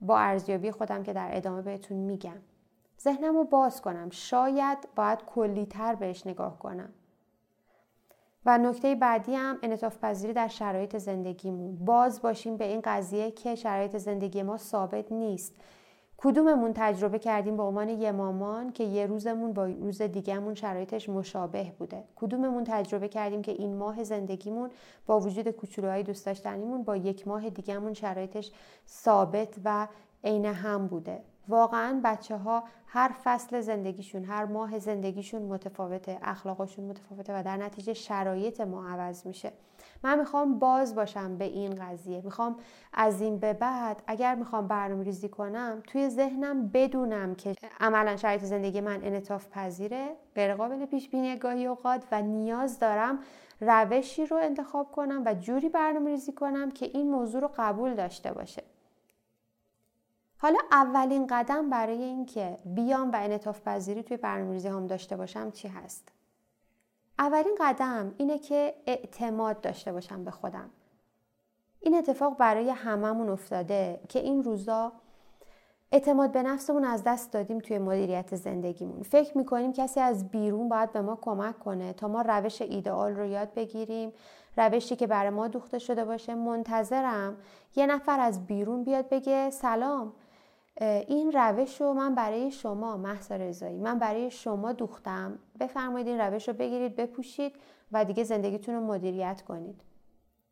با 0.00 0.18
ارزیابی 0.18 0.70
خودم 0.70 1.02
که 1.02 1.12
در 1.12 1.28
ادامه 1.32 1.62
بهتون 1.62 1.96
میگم. 1.96 2.36
ذهنم 3.02 3.36
رو 3.36 3.44
باز 3.44 3.82
کنم. 3.82 4.10
شاید 4.10 4.78
باید 4.96 5.18
کلیتر 5.26 5.94
بهش 5.94 6.26
نگاه 6.26 6.58
کنم. 6.58 6.92
و 8.46 8.58
نکته 8.58 8.94
بعدی 8.94 9.34
هم 9.34 9.58
انعطاف 9.62 9.98
پذیری 9.98 10.32
در 10.32 10.48
شرایط 10.48 10.96
زندگیمون. 10.96 11.76
باز 11.76 12.22
باشیم 12.22 12.56
به 12.56 12.64
این 12.64 12.80
قضیه 12.84 13.30
که 13.30 13.54
شرایط 13.54 13.96
زندگی 13.96 14.42
ما 14.42 14.56
ثابت 14.56 15.12
نیست. 15.12 15.54
کدوممون 16.16 16.72
تجربه 16.74 17.18
کردیم 17.18 17.56
به 17.56 17.62
عنوان 17.62 17.88
یه 17.88 18.12
مامان 18.12 18.72
که 18.72 18.84
یه 18.84 19.06
روزمون 19.06 19.52
با 19.52 19.66
روز 19.66 20.02
دیگهمون 20.02 20.54
شرایطش 20.54 21.08
مشابه 21.08 21.72
بوده. 21.78 22.04
کدوممون 22.16 22.64
تجربه 22.66 23.08
کردیم 23.08 23.42
که 23.42 23.52
این 23.52 23.76
ماه 23.76 24.04
زندگیمون 24.04 24.70
با 25.06 25.20
وجود 25.20 25.48
کوچولوهای 25.48 26.02
دوست 26.02 26.26
داشتنیمون 26.26 26.82
با 26.82 26.96
یک 26.96 27.28
ماه 27.28 27.50
دیگهمون 27.50 27.94
شرایطش 27.94 28.52
ثابت 28.88 29.54
و 29.64 29.88
عین 30.24 30.46
هم 30.46 30.86
بوده. 30.86 31.20
واقعا 31.48 32.00
بچه 32.04 32.36
ها 32.36 32.64
هر 32.86 33.14
فصل 33.24 33.60
زندگیشون 33.60 34.24
هر 34.24 34.44
ماه 34.44 34.78
زندگیشون 34.78 35.42
متفاوته 35.42 36.18
اخلاقشون 36.22 36.84
متفاوته 36.84 37.38
و 37.38 37.42
در 37.42 37.56
نتیجه 37.56 37.94
شرایط 37.94 38.60
ما 38.60 38.88
عوض 38.88 39.26
میشه. 39.26 39.52
من 40.04 40.18
می‌خوام 40.18 40.58
باز 40.58 40.94
باشم 40.94 41.36
به 41.36 41.44
این 41.44 41.74
قضیه. 41.74 42.22
می‌خوام 42.24 42.56
از 42.92 43.20
این 43.20 43.38
به 43.38 43.52
بعد 43.52 44.02
اگر 44.06 44.34
می‌خوام 44.34 44.68
برنامه 44.68 45.04
ریزی 45.04 45.28
کنم 45.28 45.82
توی 45.86 46.08
ذهنم 46.08 46.68
بدونم 46.68 47.34
که 47.34 47.54
عملا 47.80 48.16
شرایط 48.16 48.44
زندگی 48.44 48.80
من 48.80 49.00
انطاف 49.04 49.48
پذیره 49.48 50.08
غیر 50.34 50.54
قابل 50.54 50.86
پیش 50.86 51.08
بینی 51.08 51.36
گاهی 51.36 51.66
اوقات 51.66 52.04
و 52.12 52.22
نیاز 52.22 52.78
دارم 52.78 53.18
روشی 53.60 54.26
رو 54.26 54.36
انتخاب 54.36 54.92
کنم 54.92 55.22
و 55.26 55.34
جوری 55.34 55.68
برنامه 55.68 56.10
ریزی 56.10 56.32
کنم 56.32 56.70
که 56.70 56.86
این 56.86 57.10
موضوع 57.10 57.40
رو 57.40 57.50
قبول 57.56 57.94
داشته 57.94 58.32
باشه. 58.32 58.62
حالا 60.42 60.58
اولین 60.72 61.26
قدم 61.26 61.70
برای 61.70 62.02
اینکه 62.02 62.58
بیام 62.64 63.10
و 63.10 63.16
انعطاف 63.16 63.60
پذیری 63.60 64.02
توی 64.02 64.16
برنامه‌ریزی 64.16 64.68
هم 64.68 64.86
داشته 64.86 65.16
باشم 65.16 65.50
چی 65.50 65.68
هست؟ 65.68 66.08
اولین 67.18 67.56
قدم 67.60 68.14
اینه 68.18 68.38
که 68.38 68.74
اعتماد 68.86 69.60
داشته 69.60 69.92
باشم 69.92 70.24
به 70.24 70.30
خودم. 70.30 70.70
این 71.80 71.94
اتفاق 71.94 72.36
برای 72.36 72.70
هممون 72.70 73.28
افتاده 73.28 74.00
که 74.08 74.18
این 74.18 74.42
روزا 74.42 74.92
اعتماد 75.92 76.32
به 76.32 76.42
نفسمون 76.42 76.84
از 76.84 77.04
دست 77.04 77.32
دادیم 77.32 77.58
توی 77.58 77.78
مدیریت 77.78 78.36
زندگیمون 78.36 79.02
فکر 79.02 79.38
می‌کنیم 79.38 79.72
کسی 79.72 80.00
از 80.00 80.28
بیرون 80.28 80.68
باید 80.68 80.92
به 80.92 81.00
ما 81.00 81.18
کمک 81.22 81.58
کنه 81.58 81.92
تا 81.92 82.08
ما 82.08 82.22
روش 82.22 82.62
ایدئال 82.62 83.14
رو 83.14 83.26
یاد 83.26 83.54
بگیریم 83.54 84.12
روشی 84.56 84.96
که 84.96 85.06
برای 85.06 85.30
ما 85.30 85.48
دوخته 85.48 85.78
شده 85.78 86.04
باشه 86.04 86.34
منتظرم 86.34 87.36
یه 87.76 87.86
نفر 87.86 88.20
از 88.20 88.46
بیرون 88.46 88.84
بیاد 88.84 89.08
بگه 89.08 89.50
سلام 89.50 90.12
این 90.76 91.32
روش 91.32 91.80
رو 91.80 91.92
من 91.92 92.14
برای 92.14 92.50
شما 92.50 92.96
محسا 92.96 93.36
رضایی 93.36 93.78
من 93.78 93.98
برای 93.98 94.30
شما 94.30 94.72
دوختم. 94.72 95.38
بفرمایید 95.60 96.08
این 96.08 96.20
روش 96.20 96.48
رو 96.48 96.54
بگیرید 96.54 96.96
بپوشید 96.96 97.52
و 97.92 98.04
دیگه 98.04 98.24
زندگیتون 98.24 98.74
رو 98.74 98.80
مدیریت 98.80 99.42
کنید. 99.42 99.80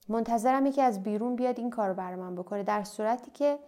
منتظرم 0.09 0.67
یکی 0.67 0.83
از 0.83 1.03
بیرون 1.03 1.37
بیاد 1.37 1.59
این 1.59 1.71
کار 1.71 1.93
برای 1.93 2.17
من 2.17 2.35
بکنه 2.35 2.63
در 2.63 2.85
صورتی 2.85 3.31
که 3.31 3.59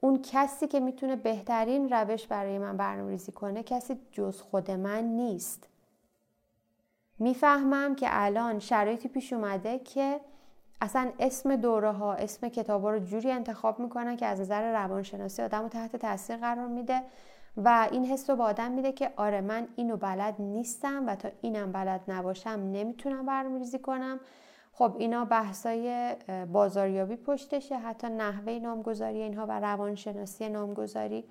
اون 0.00 0.22
کسی 0.22 0.66
که 0.66 0.80
می‌تونه 0.80 1.16
بهترین 1.16 1.90
روش 1.90 2.26
برای 2.26 2.58
من 2.58 2.76
برنامه 2.76 3.10
ریزی 3.10 3.32
کنه 3.32 3.62
کسی 3.62 3.96
جز 4.12 4.40
خود 4.40 4.70
من 4.70 5.04
نیست. 5.04 5.68
می‌فهمم 7.18 7.94
که 7.94 8.06
الان 8.10 8.58
شرایطی 8.58 9.08
پیش 9.08 9.32
اومده 9.32 9.78
که 9.78 10.20
اصلا 10.80 11.12
اسم 11.18 11.56
دوره 11.56 11.92
ها 11.92 12.14
اسم 12.14 12.48
کتاب 12.48 12.86
رو 12.86 12.98
جوری 12.98 13.30
انتخاب 13.30 13.80
می‌کنن 13.80 14.16
که 14.16 14.26
از 14.26 14.40
نظر 14.40 14.72
روانشناسی 14.72 15.42
آدم 15.42 15.62
رو 15.62 15.68
تحت 15.68 15.96
تاثیر 15.96 16.36
قرار 16.36 16.66
میده 16.66 17.02
و 17.56 17.88
این 17.92 18.04
حس 18.04 18.30
رو 18.30 18.36
به 18.36 18.42
آدم 18.42 18.72
میده 18.72 18.92
که 18.92 19.12
آره 19.16 19.40
من 19.40 19.68
اینو 19.76 19.96
بلد 19.96 20.34
نیستم 20.38 21.06
و 21.06 21.16
تا 21.16 21.28
اینم 21.40 21.72
بلد 21.72 22.00
نباشم 22.08 22.50
نمی‌تونم 22.50 23.26
برنامه 23.26 23.58
ریزی 23.58 23.78
کنم. 23.78 24.20
خب 24.72 24.96
اینا 24.98 25.24
بحثای 25.24 26.14
بازاریابی 26.52 27.16
پشتشه 27.16 27.78
حتی 27.78 28.06
نحوه 28.06 28.52
نامگذاری 28.52 29.22
اینها 29.22 29.46
و 29.46 29.60
روانشناسی 29.60 30.48
نامگذاری. 30.48 31.24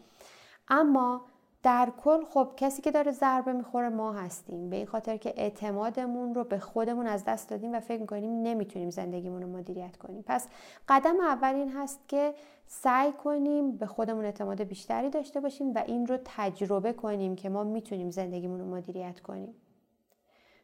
اما 0.68 1.26
در 1.64 1.92
کل 2.04 2.26
خب 2.26 2.50
کسی 2.58 2.82
که 2.82 2.92
داره 2.92 3.12
ضربه 3.12 3.54
می‌خوره 3.54 3.90
ما 3.90 4.14
هستیم. 4.14 4.70
به 4.70 4.76
این 4.76 4.86
خاطر 4.86 5.18
که 5.18 5.34
اعتمادمون 5.38 6.36
رو 6.36 6.44
به 6.44 6.60
خودمون 6.60 7.08
از 7.08 7.26
دست 7.26 7.50
دادیم 7.50 7.74
و 7.74 7.80
فکر 7.80 8.02
می‌کنیم 8.02 8.42
نمی‌تونیم 8.42 8.90
زندگیمون 8.90 9.42
رو 9.42 9.48
مدیریت 9.48 9.98
کنیم. 9.98 10.24
پس 10.28 10.48
قدم 10.88 11.20
اول 11.20 11.56
این 11.56 11.72
هست 11.72 12.00
که 12.08 12.34
سعی 12.68 13.12
کنیم 13.12 13.72
به 13.72 13.86
خودمون 13.86 14.26
اعتماد 14.26 14.64
بیشتری 14.64 15.10
داشته 15.10 15.40
باشیم 15.40 15.74
و 15.74 15.84
این 15.88 16.08
رو 16.08 16.18
تجربه 16.26 16.94
کنیم 16.94 17.36
که 17.36 17.50
ما 17.50 17.64
می‌تونیم 17.64 18.10
زندگیمون 18.10 18.60
رو 18.60 18.66
مدیریت 18.66 19.20
کنیم. 19.20 19.56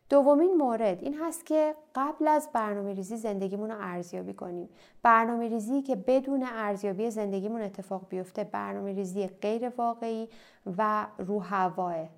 دومین 0.09 0.57
مورد 0.57 1.03
این 1.03 1.19
هست 1.21 1.45
که 1.45 1.75
قبل 1.95 2.27
از 2.27 2.49
برنامه 2.53 2.93
ریزی 2.93 3.17
زندگیمون 3.17 3.71
رو 3.71 3.77
ارزیابی 3.79 4.33
کنیم. 4.33 4.69
برنامه 5.03 5.47
ریزی 5.47 5.81
که 5.81 5.95
بدون 5.95 6.43
ارزیابی 6.43 7.11
زندگیمون 7.11 7.61
اتفاق 7.61 8.01
بیفته 8.09 8.43
برنامه 8.43 8.93
ریزی 8.93 9.27
غیر 9.27 9.69
واقعی 9.77 10.29
و 10.77 11.07
رو 11.17 11.39
هواه. 11.39 12.09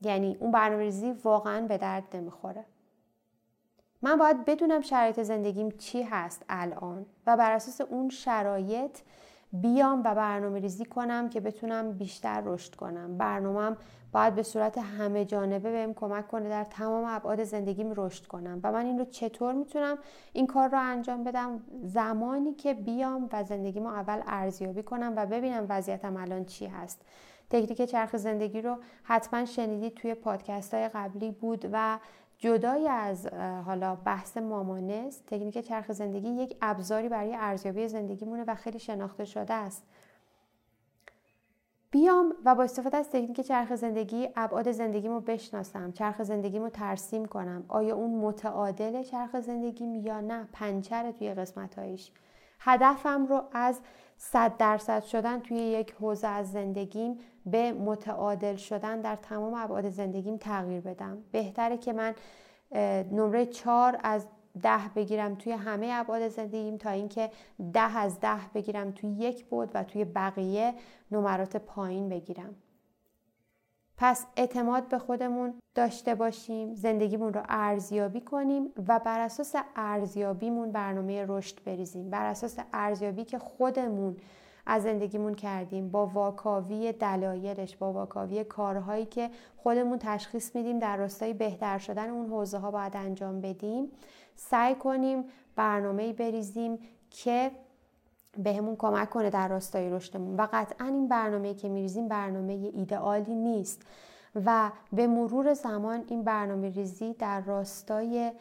یعنی 0.00 0.36
اون 0.40 0.50
برنامه 0.50 0.82
ریزی 0.82 1.12
واقعا 1.12 1.66
به 1.66 1.78
درد 1.78 2.16
نمی‌خوره. 2.16 2.64
من 4.02 4.16
باید 4.16 4.44
بدونم 4.44 4.80
شرایط 4.80 5.22
زندگیم 5.22 5.70
چی 5.70 6.02
هست 6.02 6.44
الان 6.48 7.06
و 7.26 7.36
بر 7.36 7.52
اساس 7.52 7.80
اون 7.80 8.08
شرایط 8.08 8.98
بیام 9.52 9.98
و 9.98 10.14
برنامه 10.14 10.60
ریزی 10.60 10.84
کنم 10.84 11.28
که 11.28 11.40
بتونم 11.40 11.92
بیشتر 11.92 12.42
رشد 12.44 12.74
کنم. 12.74 13.18
برنامهم 13.18 13.76
باید 14.12 14.34
به 14.34 14.42
صورت 14.42 14.78
همه 14.78 15.24
جانبه 15.24 15.72
بهم 15.72 15.94
کمک 15.94 16.28
کنه 16.28 16.48
در 16.48 16.64
تمام 16.64 17.04
ابعاد 17.04 17.44
زندگیم 17.44 17.92
رشد 17.96 18.26
کنم 18.26 18.60
و 18.62 18.72
من 18.72 18.86
این 18.86 18.98
رو 18.98 19.04
چطور 19.04 19.54
می‌تونم 19.54 19.98
این 20.32 20.46
کار 20.46 20.68
رو 20.68 20.78
انجام 20.80 21.24
بدم؟ 21.24 21.60
زمانی 21.82 22.54
که 22.54 22.74
بیام 22.74 23.28
و 23.32 23.44
زندگیمو 23.44 23.88
اول 23.88 24.20
ارزیابی 24.26 24.82
کنم 24.82 25.12
و 25.16 25.26
ببینم 25.26 25.66
وضعیتم 25.68 26.16
الان 26.16 26.44
چی 26.44 26.66
هست. 26.66 27.00
تکنیک 27.50 27.82
چرخ 27.82 28.16
زندگی 28.16 28.62
رو 28.62 28.76
حتما 29.02 29.44
شنیدید 29.44 29.94
توی 29.94 30.14
پادکست 30.14 30.74
های 30.74 30.88
قبلی 30.88 31.30
بود 31.30 31.68
و 31.72 31.98
جدای 32.38 32.88
از 32.88 33.26
حالا 33.66 33.96
بحث 33.96 34.36
مامانست 34.36 35.26
تکنیک 35.26 35.58
چرخ 35.58 35.92
زندگی 35.92 36.28
یک 36.28 36.56
ابزاری 36.62 37.08
برای 37.08 37.34
ارزیابی 37.34 37.88
زندگیمونه 37.88 38.44
و 38.46 38.54
خیلی 38.54 38.78
شناخته 38.78 39.24
شده 39.24 39.54
است. 39.54 39.86
بیام 41.92 42.34
و 42.44 42.54
با 42.54 42.62
استفاده 42.62 42.96
از 42.96 43.08
تکنیک 43.08 43.40
چرخ 43.40 43.74
زندگی 43.74 44.28
ابعاد 44.36 44.72
زندگیمو 44.72 45.20
بشناسم 45.20 45.92
چرخ 45.92 46.22
زندگیمو 46.22 46.68
ترسیم 46.68 47.26
کنم. 47.26 47.64
آیا 47.68 47.96
اون 47.96 48.20
متعادل 48.20 49.02
چرخ 49.02 49.40
زندگیم 49.40 49.94
یا 49.94 50.20
نه؟ 50.20 50.48
پنچره 50.52 51.12
توی 51.12 51.34
قسمتهایش 51.34 52.10
هدفم 52.60 53.26
رو 53.26 53.42
از 53.52 53.80
صد 54.16 54.56
درصد 54.56 55.02
شدن 55.02 55.40
توی 55.40 55.56
یک 55.56 55.94
حوزه 56.00 56.28
از 56.28 56.52
زندگیم 56.52 57.18
به 57.46 57.72
متعادل 57.72 58.56
شدن 58.56 59.00
در 59.00 59.16
تمام 59.16 59.54
ابعاد 59.54 59.90
زندگیم 59.90 60.36
تغییر 60.36 60.80
بدم. 60.80 61.18
بهتره 61.32 61.78
که 61.78 61.92
من 61.92 62.14
نمره 63.12 63.46
چهار 63.46 63.98
از 64.02 64.26
ده 64.62 64.88
بگیرم 64.96 65.34
توی 65.34 65.52
همه 65.52 65.90
ابعاد 65.92 66.28
زندگیم 66.28 66.76
تا 66.76 66.90
اینکه 66.90 67.30
ده 67.72 67.98
از 67.98 68.20
ده 68.20 68.40
بگیرم 68.54 68.90
توی 68.90 69.10
یک 69.10 69.44
بود 69.44 69.70
و 69.74 69.84
توی 69.84 70.04
بقیه 70.04 70.74
نمرات 71.10 71.56
پایین 71.56 72.08
بگیرم. 72.08 72.54
پس 73.96 74.26
اعتماد 74.36 74.88
به 74.88 74.98
خودمون 74.98 75.54
داشته 75.74 76.14
باشیم 76.14 76.74
زندگیمون 76.74 77.34
رو 77.34 77.42
ارزیابی 77.48 78.20
کنیم 78.20 78.72
و 78.88 78.98
بر 78.98 79.20
اساس 79.20 79.54
ارزیابیمون 79.76 80.72
برنامه 80.72 81.24
رشد 81.28 81.64
بریزیم. 81.64 82.10
بر 82.10 82.26
اساس 82.26 82.58
ارزیابی 82.72 83.24
که 83.24 83.38
خودمون 83.38 84.16
از 84.66 84.82
زندگیمون 84.82 85.34
کردیم. 85.34 85.90
با 85.90 86.06
واکاوی 86.06 86.92
دلایلش 86.92 87.76
با 87.76 87.92
واکاوی 87.92 88.44
کارهایی 88.44 89.06
که 89.06 89.30
خودمون 89.56 89.98
تشخیص 89.98 90.56
میدیم 90.56 90.78
در 90.78 90.96
راستای 90.96 91.32
بهتر 91.32 91.78
شدن 91.78 92.10
اون 92.10 92.30
حوزه 92.30 92.58
ها 92.58 92.70
باید 92.70 92.96
انجام 92.96 93.40
بدیم. 93.40 93.88
سعی 94.36 94.74
کنیم 94.74 95.24
برنامه 95.56 96.12
بریزیم 96.12 96.78
که 97.10 97.50
بهمون 98.38 98.76
کمک 98.76 99.10
کنه 99.10 99.30
در 99.30 99.48
راستای 99.48 99.90
رشدمون. 99.90 100.36
و 100.36 100.46
قطعا 100.52 100.86
این 100.86 101.08
برنامه 101.08 101.54
که 101.54 101.68
میریزیم 101.68 102.08
برنامه 102.08 102.52
ایدئالی 102.52 103.34
نیست. 103.34 103.82
و 104.34 104.70
به 104.92 105.06
مرور 105.06 105.54
زمان 105.54 106.04
این 106.08 106.22
برنامه 106.22 106.70
ریزی 106.70 107.12
در 107.12 107.40
راستای 107.40 108.32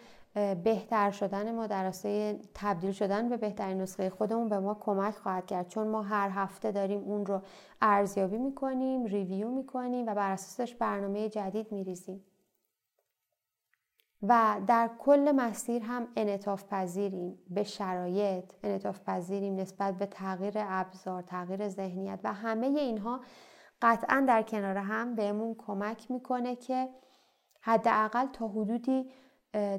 بهتر 0.64 1.12
شدن 1.12 1.56
ما 1.56 1.68
در 1.68 1.84
راستای 1.84 2.40
تبدیل 2.54 2.92
شدن 2.92 3.30
به 3.30 3.38
بهترین 3.38 3.82
نسخه 3.82 4.10
خودمون 4.10 4.50
به 4.50 4.60
ما 4.60 4.74
کمک 4.74 5.16
خواهد 5.16 5.46
کرد. 5.46 5.68
چون 5.68 5.88
ما 5.88 6.02
هر 6.02 6.30
هفته 6.30 6.72
داریم 6.72 7.00
اون 7.00 7.26
رو 7.26 7.42
ارزیابی 7.82 8.38
می‌کنیم 8.38 9.06
ریویو 9.06 9.50
می‌کنیم 9.50 10.08
و 10.08 10.16
بر 10.16 10.32
اساسش 10.32 10.76
برنامه 10.76 11.30
جدید 11.30 11.72
میریزیم. 11.72 12.26
و 14.24 14.62
در 14.68 14.90
کل 15.00 15.32
مسیر 15.32 15.84
هم 15.84 16.08
انعطاف 16.16 16.64
پذیریم 16.64 17.40
به 17.50 17.64
شرایط 17.64 18.54
انعطاف 18.64 19.00
پذیریم 19.00 19.56
نسبت 19.56 19.98
به 19.98 20.06
تغییر 20.06 20.54
ابزار 20.56 21.22
تغییر 21.22 21.70
ذهنیت 21.70 22.20
و 22.24 22.34
همه 22.34 22.68
اینها 22.68 23.20
قطعا 23.82 24.26
در 24.28 24.42
کنار 24.42 24.78
هم 24.78 25.16
بهمون 25.16 25.56
کمک 25.56 26.12
می‌کنه 26.12 26.56
که 26.56 26.90
حداقل 27.62 28.26
تا 28.26 28.48
حدودی 28.48 29.12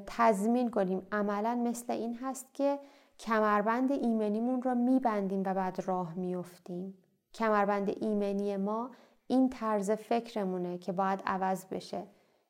تضمین 0.07 0.69
کنیم. 0.71 1.07
عملا 1.11 1.55
مثل 1.55 1.93
این 1.93 2.17
هست 2.21 2.53
که 2.53 2.79
کمربند 3.19 3.91
ایمنیمون 3.91 4.61
رو 4.61 4.75
میبندیم 4.75 5.43
و 5.45 5.53
بعد 5.53 5.81
راه 5.85 6.13
میفتیم 6.13 6.97
کمربند 7.33 7.89
ایمنی 8.01 8.57
ما 8.57 8.91
این 9.27 9.49
طرز 9.49 9.91
فکرمونه 9.91 10.77
که 10.77 10.91
باید 10.91 11.23
عوض 11.25 11.65
بشه 11.65 12.03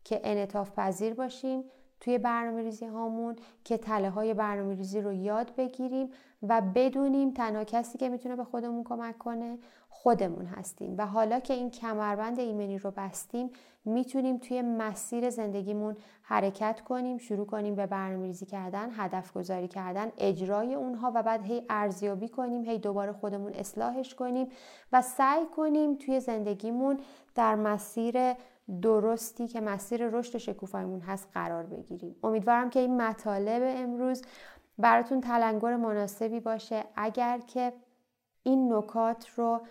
که 0.04 0.22
انعطاف 0.24 0.72
پذیر 0.76 1.14
باشیم 1.14 1.64
توی 2.00 2.18
برنامه 2.18 2.62
ریزی 2.62 2.86
هامون 2.86 3.36
که 3.64 3.78
تله 3.78 4.10
های 4.10 4.34
برنامه 4.34 4.76
ریزی 4.76 5.02
رو 5.02 5.14
یاد 5.14 5.56
بگیریم 5.56 6.10
و 6.50 6.62
بدونیم 6.76 7.32
تنها 7.32 7.64
کسی 7.64 7.98
که 7.98 8.10
می‌تونه 8.10 8.36
به 8.36 8.44
خودمون 8.44 8.84
کمک 8.84 9.18
کنه 9.18 9.58
خودمون 9.90 10.46
هستیم. 10.46 10.96
و 10.98 11.06
حالا 11.06 11.40
که 11.40 11.54
این 11.54 11.70
کمربند 11.72 12.40
ایمنی 12.40 12.78
رو 12.78 12.92
بستیم 12.92 13.50
می‌تونیم 13.86 14.38
توی 14.38 14.62
مسیر 14.62 15.30
زندگیمون 15.30 15.96
حرکت 16.22 16.82
کنیم 16.82 17.18
شروع 17.18 17.46
کنیم 17.46 17.76
به 17.76 17.88
برنامه 17.88 18.26
ریزی 18.26 18.46
کردن 18.46 18.90
هدف 18.92 19.34
گذاری 19.34 19.68
کردن 19.68 20.12
اجرای 20.18 20.74
اونها 20.74 21.12
و 21.16 21.24
بعد 21.24 21.46
هی 21.46 21.66
ارزیابی 21.70 22.30
کنیم 22.30 22.64
هی 22.64 22.78
دوباره 22.78 23.12
خودمون 23.12 23.54
اصلاحش 23.54 24.16
کنیم 24.16 24.48
و 24.94 25.02
سعی 25.02 25.46
کنیم 25.46 25.96
توی 25.96 26.20
زندگیمون 26.20 27.00
در 27.36 27.56
مسیر 27.56 28.34
درستی 28.82 29.48
که 29.48 29.62
مسیر 29.62 30.08
رشد 30.08 30.38
شکوفایمون 30.38 31.00
هست 31.00 31.30
قرار 31.34 31.64
بگیریم. 31.64 32.16
امیدوارم 32.24 32.70
که 32.70 32.80
این 32.80 33.02
مطالب 33.02 33.62
امروز 33.78 34.22
براتون 34.78 35.22
تلنگر 35.22 35.76
مناسبی 35.76 36.40
باشه. 36.40 36.84
اگر 36.96 37.40
که 37.48 37.74
این 38.44 38.74
نکات 38.74 39.30
رو 39.36 39.62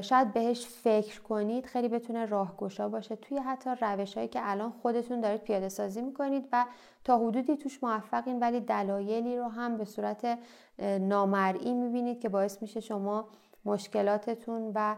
شاید 0.00 0.32
بهش 0.32 0.66
فکر 0.66 1.20
کنید 1.22 1.66
خیلی 1.66 1.88
بتونه 1.88 2.26
راهگشا 2.26 2.88
باشه. 2.88 3.16
توی 3.16 3.38
حتی 3.38 3.70
روش 3.80 4.14
هایی 4.14 4.28
که 4.28 4.40
الان 4.42 4.70
خودتون 4.70 5.20
دارید 5.20 5.40
پیاده 5.40 5.68
سازی 5.68 6.02
می‌کنید 6.02 6.48
و 6.52 6.66
تا 7.04 7.18
حدودی 7.18 7.56
توش 7.56 7.84
موفقین 7.84 8.38
ولی 8.38 8.60
دلایلی 8.60 9.38
رو 9.38 9.48
هم 9.48 9.76
به 9.76 9.84
صورت 9.84 10.38
نامرئی 11.00 11.72
می‌بینید 11.72 12.20
که 12.20 12.28
باعث 12.28 12.62
میشه 12.62 12.80
شما 12.80 13.28
مشکلاتتون 13.64 14.72
و 14.74 14.96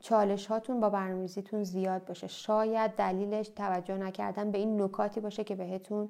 چالش 0.00 0.46
هاتون 0.46 0.80
با 0.80 0.90
برنامه‌ریزیتون 0.90 1.64
زیاد 1.64 2.04
باشه. 2.04 2.26
شاید 2.26 2.90
دلیلش 2.90 3.48
توجه 3.48 3.96
نکردن 3.96 4.50
به 4.50 4.58
این 4.58 4.82
نکاتی 4.82 5.20
باشه 5.20 5.44
که 5.44 5.54
بهتون 5.54 6.08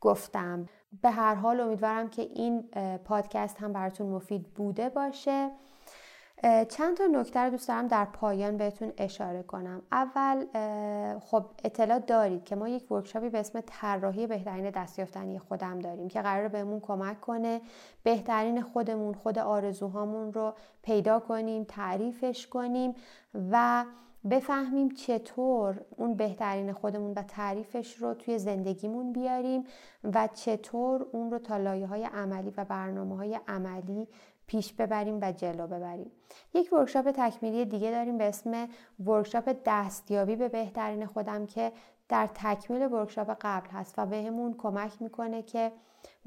گفتم. 0.00 0.66
به 1.02 1.10
هر 1.10 1.34
حال 1.34 1.60
امیدوارم 1.60 2.08
که 2.08 2.22
این 2.22 2.62
پادکست 3.04 3.58
هم 3.58 3.72
براتون 3.72 4.06
مفید 4.06 4.46
بوده 4.54 4.88
باشه. 4.88 5.50
چند 6.68 6.96
تا 6.96 7.06
نکته 7.06 7.40
رو 7.40 7.50
دوست 7.50 7.68
دارم 7.68 7.88
در 7.88 8.04
پایان 8.04 8.56
بهتون 8.56 8.92
اشاره 8.96 9.42
کنم. 9.42 9.82
اول 9.92 10.46
خب 11.18 11.44
اطلاع 11.64 11.98
دارید 11.98 12.44
که 12.44 12.56
ما 12.56 12.68
یک 12.68 12.92
ورکشاپی 12.92 13.28
به 13.28 13.40
اسم 13.40 13.60
طراحی 13.66 14.26
بهترین 14.26 14.70
دستیافتنی 14.70 15.38
خودم 15.38 15.78
داریم 15.78 16.08
که 16.08 16.22
قرار 16.22 16.48
بهمون 16.48 16.80
کمک 16.80 17.20
کنه 17.20 17.60
بهترین 18.02 18.62
خودمون 18.62 19.14
خود 19.14 19.38
آرزوهامون 19.38 20.32
رو 20.32 20.54
پیدا 20.82 21.20
کنیم 21.20 21.64
تعریفش 21.64 22.46
کنیم 22.46 22.94
و 23.50 23.84
بفهمیم 24.30 24.88
چطور 24.88 25.80
اون 25.96 26.14
بهترین 26.14 26.72
خودمون 26.72 27.12
و 27.16 27.22
تعریفش 27.22 27.94
رو 27.94 28.14
توی 28.14 28.38
زندگیمون 28.38 29.12
بیاریم 29.12 29.64
و 30.04 30.28
چطور 30.34 31.06
اون 31.12 31.30
رو 31.30 31.38
تا 31.38 31.56
لایه 31.56 31.86
های 31.86 32.04
عملی 32.04 32.52
و 32.56 32.64
برنامه 32.64 33.16
های 33.16 33.40
عملی 33.48 34.08
پیش 34.46 34.72
ببریم 34.72 35.18
و 35.22 35.32
جلو 35.32 35.66
ببریم. 35.66 36.10
یک 36.54 36.72
workshop 36.72 37.10
تکمیلی 37.10 37.64
دیگه 37.64 37.90
داریم 37.90 38.18
به 38.18 38.28
اسم 38.28 38.68
workshop 39.06 39.56
دستیابی 39.66 40.36
به 40.36 40.48
بهترین 40.48 41.06
خودم 41.06 41.46
که 41.46 41.72
در 42.08 42.28
تکمیل 42.34 42.92
workshop 42.92 43.36
قبل 43.40 43.70
هست 43.70 43.94
و 43.98 44.06
بهمون 44.06 44.54
کمک 44.58 45.02
می‌کنه 45.02 45.42
که 45.42 45.72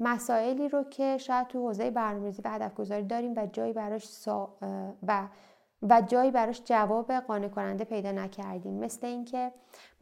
مسائلی 0.00 0.68
رو 0.68 0.82
که 0.84 1.18
شاید 1.18 1.46
تو 1.46 1.58
حوزه 1.58 1.90
برنامه‌ریزی 1.90 2.42
و 2.44 2.48
هدف 2.48 2.74
گذاری 2.74 3.02
داریم 3.02 3.32
و 3.36 3.46
جایی 3.46 3.72
براش 3.72 4.08
سا... 4.08 4.56
و 5.06 5.28
و 5.90 6.02
جایی 6.06 6.30
براش 6.30 6.62
جواب 6.64 7.12
قانع 7.12 7.48
کننده 7.48 7.84
پیدا 7.84 8.12
نکردیم. 8.12 8.74
مثل 8.74 9.06
اینکه 9.06 9.52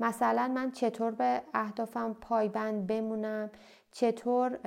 مثلا 0.00 0.48
من 0.54 0.70
چطور 0.70 1.10
به 1.10 1.42
اهدافم 1.54 2.16
پایبند 2.20 2.86
بمونم 2.86 3.50
چطور 3.92 4.58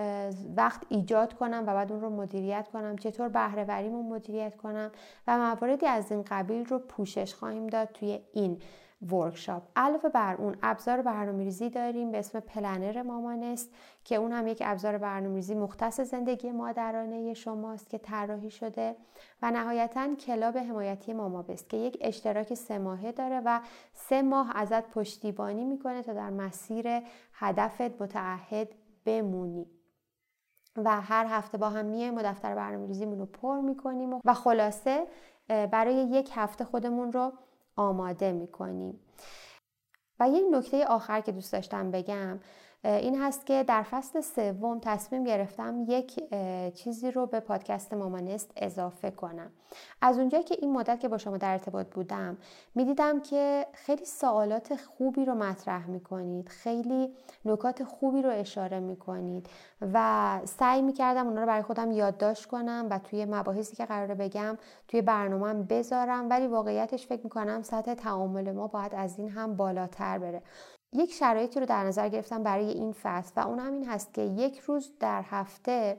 وقت 0.58 0.82
ایجاد 0.89 1.34
کنم 1.34 1.63
و 1.67 1.73
بعد 1.73 1.91
اون 1.91 2.01
رو 2.01 2.10
مدیریت 2.10 2.67
کنم 2.73 2.95
چطور 2.95 3.30
بهرهوریمو 3.30 4.03
مدیریت 4.03 4.58
کنم 4.58 4.91
و 5.27 5.38
مواردی 5.38 5.86
از 5.86 6.12
این 6.12 6.25
قبیل 6.27 6.65
رو 6.65 6.80
پوشش 6.80 7.34
خواهیم 7.34 7.67
داد 7.67 7.88
توی 7.88 8.19
این. 8.34 8.62
ورکشاپ 9.01 9.63
علاوه 9.75 10.10
بر 10.10 10.36
اون 10.36 10.55
ابزار 10.63 11.01
برنامه‌ریزی 11.01 11.69
داریم 11.69 12.12
به 12.12 12.19
اسم 12.19 12.39
پلنر 12.39 13.01
مامانست 13.01 13.73
که 14.03 14.15
اون 14.15 14.31
هم 14.31 14.47
یک 14.47 14.63
ابزار 14.65 14.97
برنامه‌ریزی 14.97 15.55
مختص 15.55 16.01
زندگی 16.01 16.51
مادرانه 16.51 17.33
شماست 17.33 17.89
که 17.89 17.97
طراحی 17.97 18.51
شده 18.51 18.95
و 19.41 19.51
نهایتا 19.51 20.15
کلاب 20.15 20.57
حمایتی 20.57 21.13
مامابست 21.13 21.69
که 21.69 21.77
یک 21.77 21.97
اشتراک 22.01 22.53
سه 22.53 22.77
ماهه 22.77 23.12
داره 23.12 23.41
و 23.45 23.62
سه 23.93 24.21
ماه 24.21 24.51
ازت 24.55 24.89
پشتیبانی 24.89 25.65
می‌کنه 25.65 26.03
تا 26.03 26.13
در 26.13 26.29
مسیر 26.29 27.01
هدفت 27.33 28.01
متعهد 28.01 28.75
بمونی. 29.05 29.67
و 30.77 31.01
هر 31.01 31.25
هفته 31.25 31.57
با 31.57 31.69
هم 31.69 31.86
میایم 31.86 32.15
و 32.15 32.21
دفتر 32.23 32.55
برنامه 32.55 32.88
ریزیمون 32.88 33.19
رو 33.19 33.25
پر 33.25 33.60
می‌کنیم 33.60 34.13
و 34.25 34.33
خلاصه 34.33 35.07
برای 35.47 35.95
یک 35.95 36.31
هفته 36.33 36.63
خودمون 36.63 37.12
رو 37.12 37.33
آماده 37.77 38.31
می‌کنیم. 38.31 38.99
و 40.19 40.29
یک 40.29 40.43
نکته 40.51 40.85
آخر 40.85 41.21
که 41.21 41.31
دوست 41.31 41.53
داشتم 41.53 41.91
بگم 41.91 42.39
این 42.83 43.21
هست 43.21 43.45
که 43.45 43.63
در 43.63 43.83
فصل 43.83 44.21
سوم 44.21 44.79
تصمیم 44.79 45.23
گرفتم 45.23 45.85
یک 45.87 46.33
چیزی 46.73 47.11
رو 47.11 47.25
به 47.25 47.39
پادکست 47.39 47.93
مامانست 47.93 48.51
اضافه 48.55 49.11
کنم. 49.11 49.51
از 50.01 50.17
اونجایی 50.17 50.43
که 50.43 50.55
این 50.61 50.71
مدت 50.73 50.99
که 50.99 51.07
با 51.07 51.17
شما 51.17 51.37
در 51.37 51.51
ارتباط 51.51 51.87
بودم 51.87 52.37
می‌دیدم 52.75 53.21
که 53.21 53.67
خیلی 53.73 54.05
سوالات 54.05 54.75
خوبی 54.75 55.25
رو 55.25 55.35
مطرح 55.35 55.87
می‌کنید 55.89 56.49
خیلی 56.49 57.13
نکات 57.45 57.83
خوبی 57.83 58.21
رو 58.21 58.29
اشاره 58.29 58.79
می‌کنید 58.79 59.47
و 59.93 60.39
سعی 60.45 60.81
می‌کردم 60.81 61.27
اونا 61.27 61.41
رو 61.41 61.47
برای 61.47 61.61
خودم 61.61 61.91
یادداشت 61.91 62.45
کنم 62.45 62.87
و 62.89 62.99
توی 62.99 63.25
مباحثی 63.25 63.75
که 63.75 63.85
قراره 63.85 64.15
بگم 64.15 64.57
توی 64.87 65.01
برنامه 65.01 65.53
بذارم 65.53 66.29
ولی 66.29 66.47
واقعیتش 66.47 67.07
فکر 67.07 67.23
می‌کنم 67.23 67.61
سطح 67.61 67.93
تعامل 67.93 68.51
ما 68.51 68.67
باید 68.67 68.95
از 68.95 69.19
این 69.19 69.29
هم 69.29 69.55
بالاتر 69.55 70.17
بره. 70.17 70.41
یک 70.93 71.13
شرایطی 71.13 71.60
رو 71.60 71.65
در 71.65 71.84
نظر 71.84 72.10
گرفتم 72.10 72.43
برای 72.43 72.69
این 72.69 72.91
فصل 72.91 73.32
و 73.36 73.47
اون 73.47 73.60
هم 73.60 73.73
این 73.73 73.86
هست 73.86 74.13
که 74.13 74.21
یک 74.21 74.60
روز 74.60 74.91
در 75.00 75.21
هفته 75.21 75.97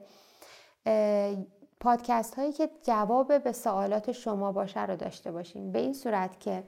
پادکست 1.81 2.35
هایی 2.35 2.53
که 2.53 2.71
جواب 2.83 3.43
به 3.43 3.53
سوالات 3.53 4.13
شما 4.13 4.53
باشه 4.53 4.87
رو 4.87 4.97
داشته 4.97 5.33
باشیم. 5.33 5.73
به 5.73 5.79
این 5.79 5.93
صورت 5.93 6.41
که 6.41 6.65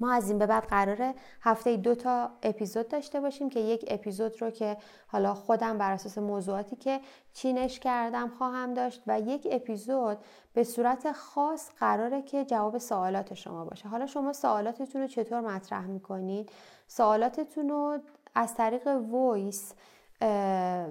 ما 0.00 0.12
از 0.12 0.28
این 0.28 0.38
به 0.38 0.46
بعد 0.46 0.64
قراره 0.64 1.14
هفته 1.40 1.76
دو 1.76 1.94
تا 1.94 2.30
اپیزود 2.42 2.88
داشته 2.88 3.20
باشیم 3.20 3.50
که 3.50 3.60
یک 3.60 3.84
اپیزود 3.88 4.42
رو 4.42 4.50
که 4.50 4.76
حالا 5.06 5.34
خودم 5.34 5.78
بر 5.78 5.92
اساس 5.92 6.18
موضوعاتی 6.18 6.76
که 6.76 7.00
چینش 7.32 7.80
کردم 7.80 8.28
خواهم 8.28 8.74
داشت 8.74 9.02
و 9.06 9.20
یک 9.20 9.48
اپیزود 9.50 10.18
به 10.52 10.64
صورت 10.64 11.12
خاص 11.12 11.70
قراره 11.78 12.22
که 12.22 12.44
جواب 12.44 12.78
سوالات 12.78 13.34
شما 13.34 13.64
باشه. 13.64 13.88
حالا 13.88 14.06
شما 14.06 14.32
سوالاتتون 14.32 15.02
رو 15.02 15.08
چطور 15.08 15.40
مطرح 15.40 15.86
می‌کنید؟ 15.86 16.50
سوالاتتون 16.86 17.68
رو 17.68 17.98
از 18.34 18.54
طریق 18.54 18.86
voice 18.86 19.74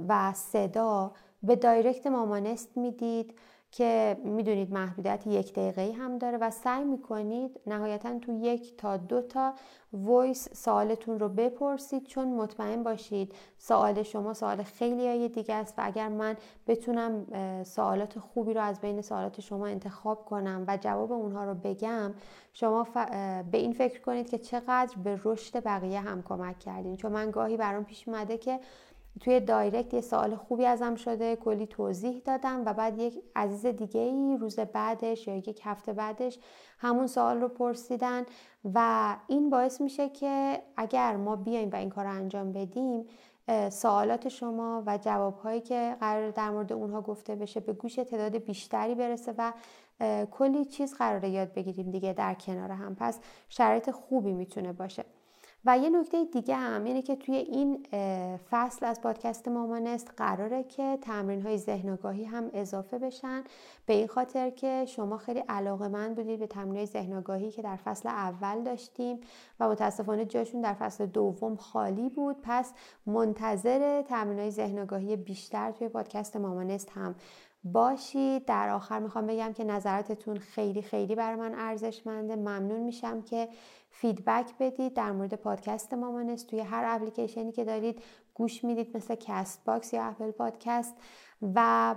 و 0.09 0.33
صدا 0.33 1.11
به 1.43 1.55
direct 1.55 2.07
مامانست 2.07 2.77
می‌دید. 2.77 3.33
که 3.75 4.17
می‌دونید 4.23 4.73
محدودیت 4.73 5.27
یک 5.27 5.53
دقیقه 5.53 5.93
هم 5.93 6.17
داره 6.17 6.37
و 6.37 6.51
سعی 6.51 6.83
می‌کنید 6.83 7.59
نهایتا 7.67 8.19
تو 8.19 8.31
یک 8.31 8.77
تا 8.77 8.97
دو 8.97 9.21
تا 9.21 9.53
voice 9.93 10.49
سوالتون 10.53 11.19
رو 11.19 11.29
بپرسید 11.29 12.03
چون 12.03 12.27
مطمئن 12.27 12.83
باشید 12.83 13.33
سوال 13.57 14.03
شما 14.03 14.33
سوال 14.33 14.63
خیلی 14.63 15.07
های 15.07 15.29
دیگه 15.29 15.53
است 15.53 15.73
و 15.77 15.81
اگر 15.85 16.07
من 16.07 16.37
بتونم 16.67 17.25
سوالات 17.63 18.19
خوبی 18.19 18.53
رو 18.53 18.61
از 18.61 18.81
بین 18.81 19.01
سوالات 19.01 19.41
شما 19.41 19.67
انتخاب 19.67 20.25
کنم 20.25 20.65
و 20.67 20.77
جواب 20.77 21.11
اونها 21.11 21.43
رو 21.45 21.53
بگم 21.53 22.13
شما 22.53 22.87
به 23.51 23.57
این 23.57 23.73
فکر 23.73 24.01
کنید 24.01 24.29
که 24.29 24.37
چقدر 24.37 24.95
به 25.03 25.19
رشد 25.23 25.63
بقیه 25.63 25.99
هم 25.99 26.23
کمک 26.23 26.59
کردین. 26.59 26.95
چون 26.95 27.11
من 27.11 27.31
گاهی 27.31 27.57
برام 27.57 27.83
پیش 27.83 28.07
اومده 28.07 28.37
که 28.37 28.59
توی 29.21 29.39
دایرکت 29.39 29.93
یه 29.93 30.01
سوال 30.01 30.35
خوبی 30.35 30.65
ازم 30.65 30.95
شده 30.95 31.35
کلی 31.35 31.67
توضیح 31.67 32.21
دادم 32.25 32.65
و 32.65 32.73
بعد 32.73 32.99
یک 32.99 33.23
عزیز 33.35 33.65
دیگه 33.65 34.01
ای 34.01 34.37
روز 34.37 34.59
بعدش 34.59 35.27
یا 35.27 35.35
یک 35.35 35.61
هفته 35.63 35.93
بعدش 35.93 36.39
همون 36.79 37.07
سوال 37.07 37.41
رو 37.41 37.47
پرسیدن 37.47 38.25
و 38.73 39.15
این 39.27 39.49
باعث 39.49 39.81
میشه 39.81 40.09
که 40.09 40.61
اگر 40.77 41.15
ما 41.15 41.35
بیایم 41.35 41.69
و 41.69 41.75
این 41.75 41.89
کار 41.89 42.05
رو 42.05 42.11
انجام 42.11 42.51
بدیم 42.51 43.05
سوالات 43.69 44.29
شما 44.29 44.83
و 44.85 44.97
جوابهایی 44.97 45.61
که 45.61 45.97
قرار 45.99 46.31
در 46.31 46.49
مورد 46.49 46.73
اونها 46.73 47.01
گفته 47.01 47.35
بشه 47.35 47.59
به 47.59 47.73
گوش 47.73 47.95
تعداد 47.95 48.37
بیشتری 48.37 48.95
برسه 48.95 49.33
و 49.37 49.53
کلی 50.31 50.65
چیز 50.65 50.93
قراره 50.93 51.29
یاد 51.29 51.53
بگیریم 51.53 51.91
دیگه 51.91 52.13
در 52.13 52.33
کنار 52.33 52.71
هم. 52.71 52.95
پس 52.95 53.19
شرایط 53.49 53.91
خوبی 53.91 54.33
می‌تونه 54.33 54.73
باشه. 54.73 55.05
و 55.65 55.77
یه 55.77 55.89
نکته 55.89 56.25
دیگه 56.25 56.55
هم 56.55 56.83
اینه 56.83 57.01
که 57.01 57.15
توی 57.15 57.35
این 57.35 57.85
فصل 58.51 58.85
از 58.85 59.01
پادکست 59.01 59.47
مامانست 59.47 60.11
قراره 60.17 60.63
که 60.63 60.97
تمرین 61.01 61.41
های 61.41 61.57
ذهن 61.57 61.97
هم 62.29 62.49
اضافه 62.53 62.97
بشن. 62.97 63.43
به 63.85 63.93
این 63.93 64.07
خاطر 64.07 64.49
که 64.49 64.85
شما 64.87 65.17
خیلی 65.17 65.39
علاقه 65.39 65.87
من 65.87 66.13
بودید 66.13 66.39
به 66.39 66.47
تمرین 66.47 66.75
های 66.75 66.85
ذهن 66.85 67.23
که 67.51 67.61
در 67.61 67.75
فصل 67.75 68.09
اول 68.09 68.63
داشتیم 68.63 69.19
و 69.59 69.69
متاسفانه 69.69 70.25
جاشون 70.25 70.61
در 70.61 70.73
فصل 70.73 71.05
دوم 71.05 71.55
خالی 71.55 72.09
بود. 72.09 72.35
پس 72.43 72.73
منتظر 73.05 74.01
تمرین 74.01 74.39
های 74.39 74.51
ذهن 74.51 75.15
بیشتر 75.15 75.71
توی 75.71 75.87
پادکست 75.87 76.35
مامانست 76.35 76.89
هم 76.89 77.15
باشید. 77.63 78.45
در 78.45 78.69
آخر 78.69 78.99
می‌خوام 78.99 79.27
بگم 79.27 79.53
که 79.53 79.63
نظراتتون 79.63 80.37
خیلی 80.37 80.81
خیلی 80.81 81.15
برای 81.15 81.35
من 81.35 81.53
ارزشمنده. 81.55 82.35
ممنون 82.35 82.79
میشم 82.79 83.21
که 83.21 83.47
feedback 83.97 84.57
بدید. 84.59 84.93
در 84.93 85.11
مورد 85.11 85.33
پادکست 85.33 85.93
مامانست 85.93 86.47
توی 86.47 86.59
هر 86.59 86.83
اپلیکیشنی 86.87 87.51
که 87.51 87.63
دارید 87.63 88.01
گوش 88.33 88.63
می‌دید 88.63 88.97
مثل 88.97 89.15
Castbox 89.15 89.93
یا 89.93 90.03
Apple 90.03 90.31
Podcast 90.31 90.95
و 91.55 91.95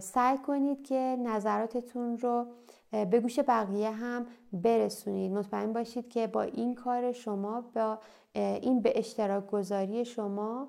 سعی 0.00 0.38
کنید 0.46 0.84
که 0.84 1.16
نظراتتون 1.24 2.18
رو 2.18 2.46
به 2.90 3.20
گوش 3.20 3.38
بقیه 3.38 3.90
هم 3.90 4.26
برسونید. 4.52 5.32
مطمئن 5.32 5.72
باشید 5.72 6.08
که 6.08 6.26
با 6.26 6.42
این 6.42 6.74
کار 6.74 7.12
شما 7.12 7.60
با 7.74 7.98
این 8.34 8.80
به 8.80 8.98
اشتراک 8.98 9.46
گذاری 9.50 10.04
شما 10.04 10.68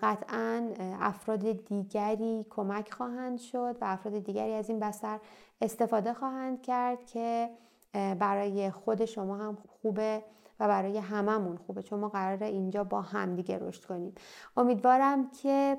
قطعا 0.00 0.68
افراد 1.00 1.52
دیگری 1.52 2.46
کمک 2.50 2.92
خواهند 2.92 3.38
شد 3.38 3.76
و 3.80 3.84
افراد 3.84 4.18
دیگری 4.18 4.52
از 4.52 4.68
این 4.68 4.78
بستر 4.78 5.18
استفاده 5.60 6.14
خواهند 6.14 6.62
کرد 6.62 7.06
که 7.06 7.50
برای 7.94 8.70
خود 8.70 9.04
شما 9.04 9.36
هم 9.36 9.58
خوبه 9.68 10.22
و 10.60 10.68
برای 10.68 10.98
هممون 10.98 11.56
خوبه. 11.56 11.82
چون 11.82 12.00
ما 12.00 12.08
قراره 12.08 12.46
اینجا 12.46 12.84
با 12.84 13.02
هم 13.02 13.34
دیگه 13.36 13.58
رشد 13.58 13.84
کنیم. 13.84 14.14
امیدوارم 14.56 15.30
که 15.30 15.78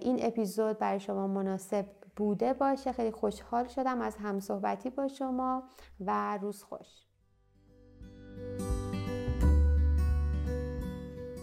این 0.00 0.18
اپیزود 0.20 0.78
برای 0.78 1.00
شما 1.00 1.26
مناسب 1.26 1.86
بوده 2.16 2.52
باشه. 2.52 2.92
خیلی 2.92 3.10
خوشحال 3.10 3.68
شدم 3.68 4.00
از 4.00 4.16
همصحبتی 4.16 4.90
با 4.90 5.08
شما 5.08 5.62
و 6.00 6.38
روز 6.38 6.62
خوش. 6.62 6.88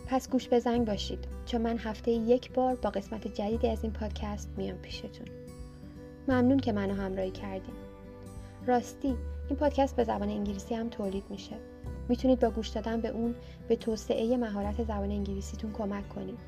پس 0.07 0.29
گوش 0.29 0.47
به 0.47 0.59
زنگ 0.59 0.87
باشید. 0.87 1.27
چون 1.45 1.61
من 1.61 1.77
هفته 1.77 2.11
یک 2.11 2.53
بار 2.53 2.75
با 2.75 2.89
قسمت 2.89 3.27
جدیدی 3.27 3.69
از 3.69 3.83
این 3.83 3.93
پادکست 3.93 4.49
میام 4.57 4.77
پیشتون. 4.77 5.27
ممنون 6.27 6.57
که 6.57 6.71
منو 6.71 6.93
همراهی 6.93 7.31
کردیم 7.31 7.75
راستی 8.67 9.17
این 9.51 9.59
پادکست 9.59 9.95
به 9.95 10.03
زبان 10.03 10.29
انگلیسی 10.29 10.75
هم 10.75 10.89
تولید 10.89 11.23
میشه. 11.29 11.55
می‌تونید 12.09 12.39
با 12.39 12.49
گوش 12.49 12.67
دادن 12.67 13.01
به 13.01 13.07
اون 13.07 13.35
به 13.67 13.75
توسعه 13.75 14.37
مهارت 14.37 14.83
زبان 14.83 15.11
انگلیسیتون 15.11 15.71
کمک 15.71 16.09
کنید. 16.09 16.39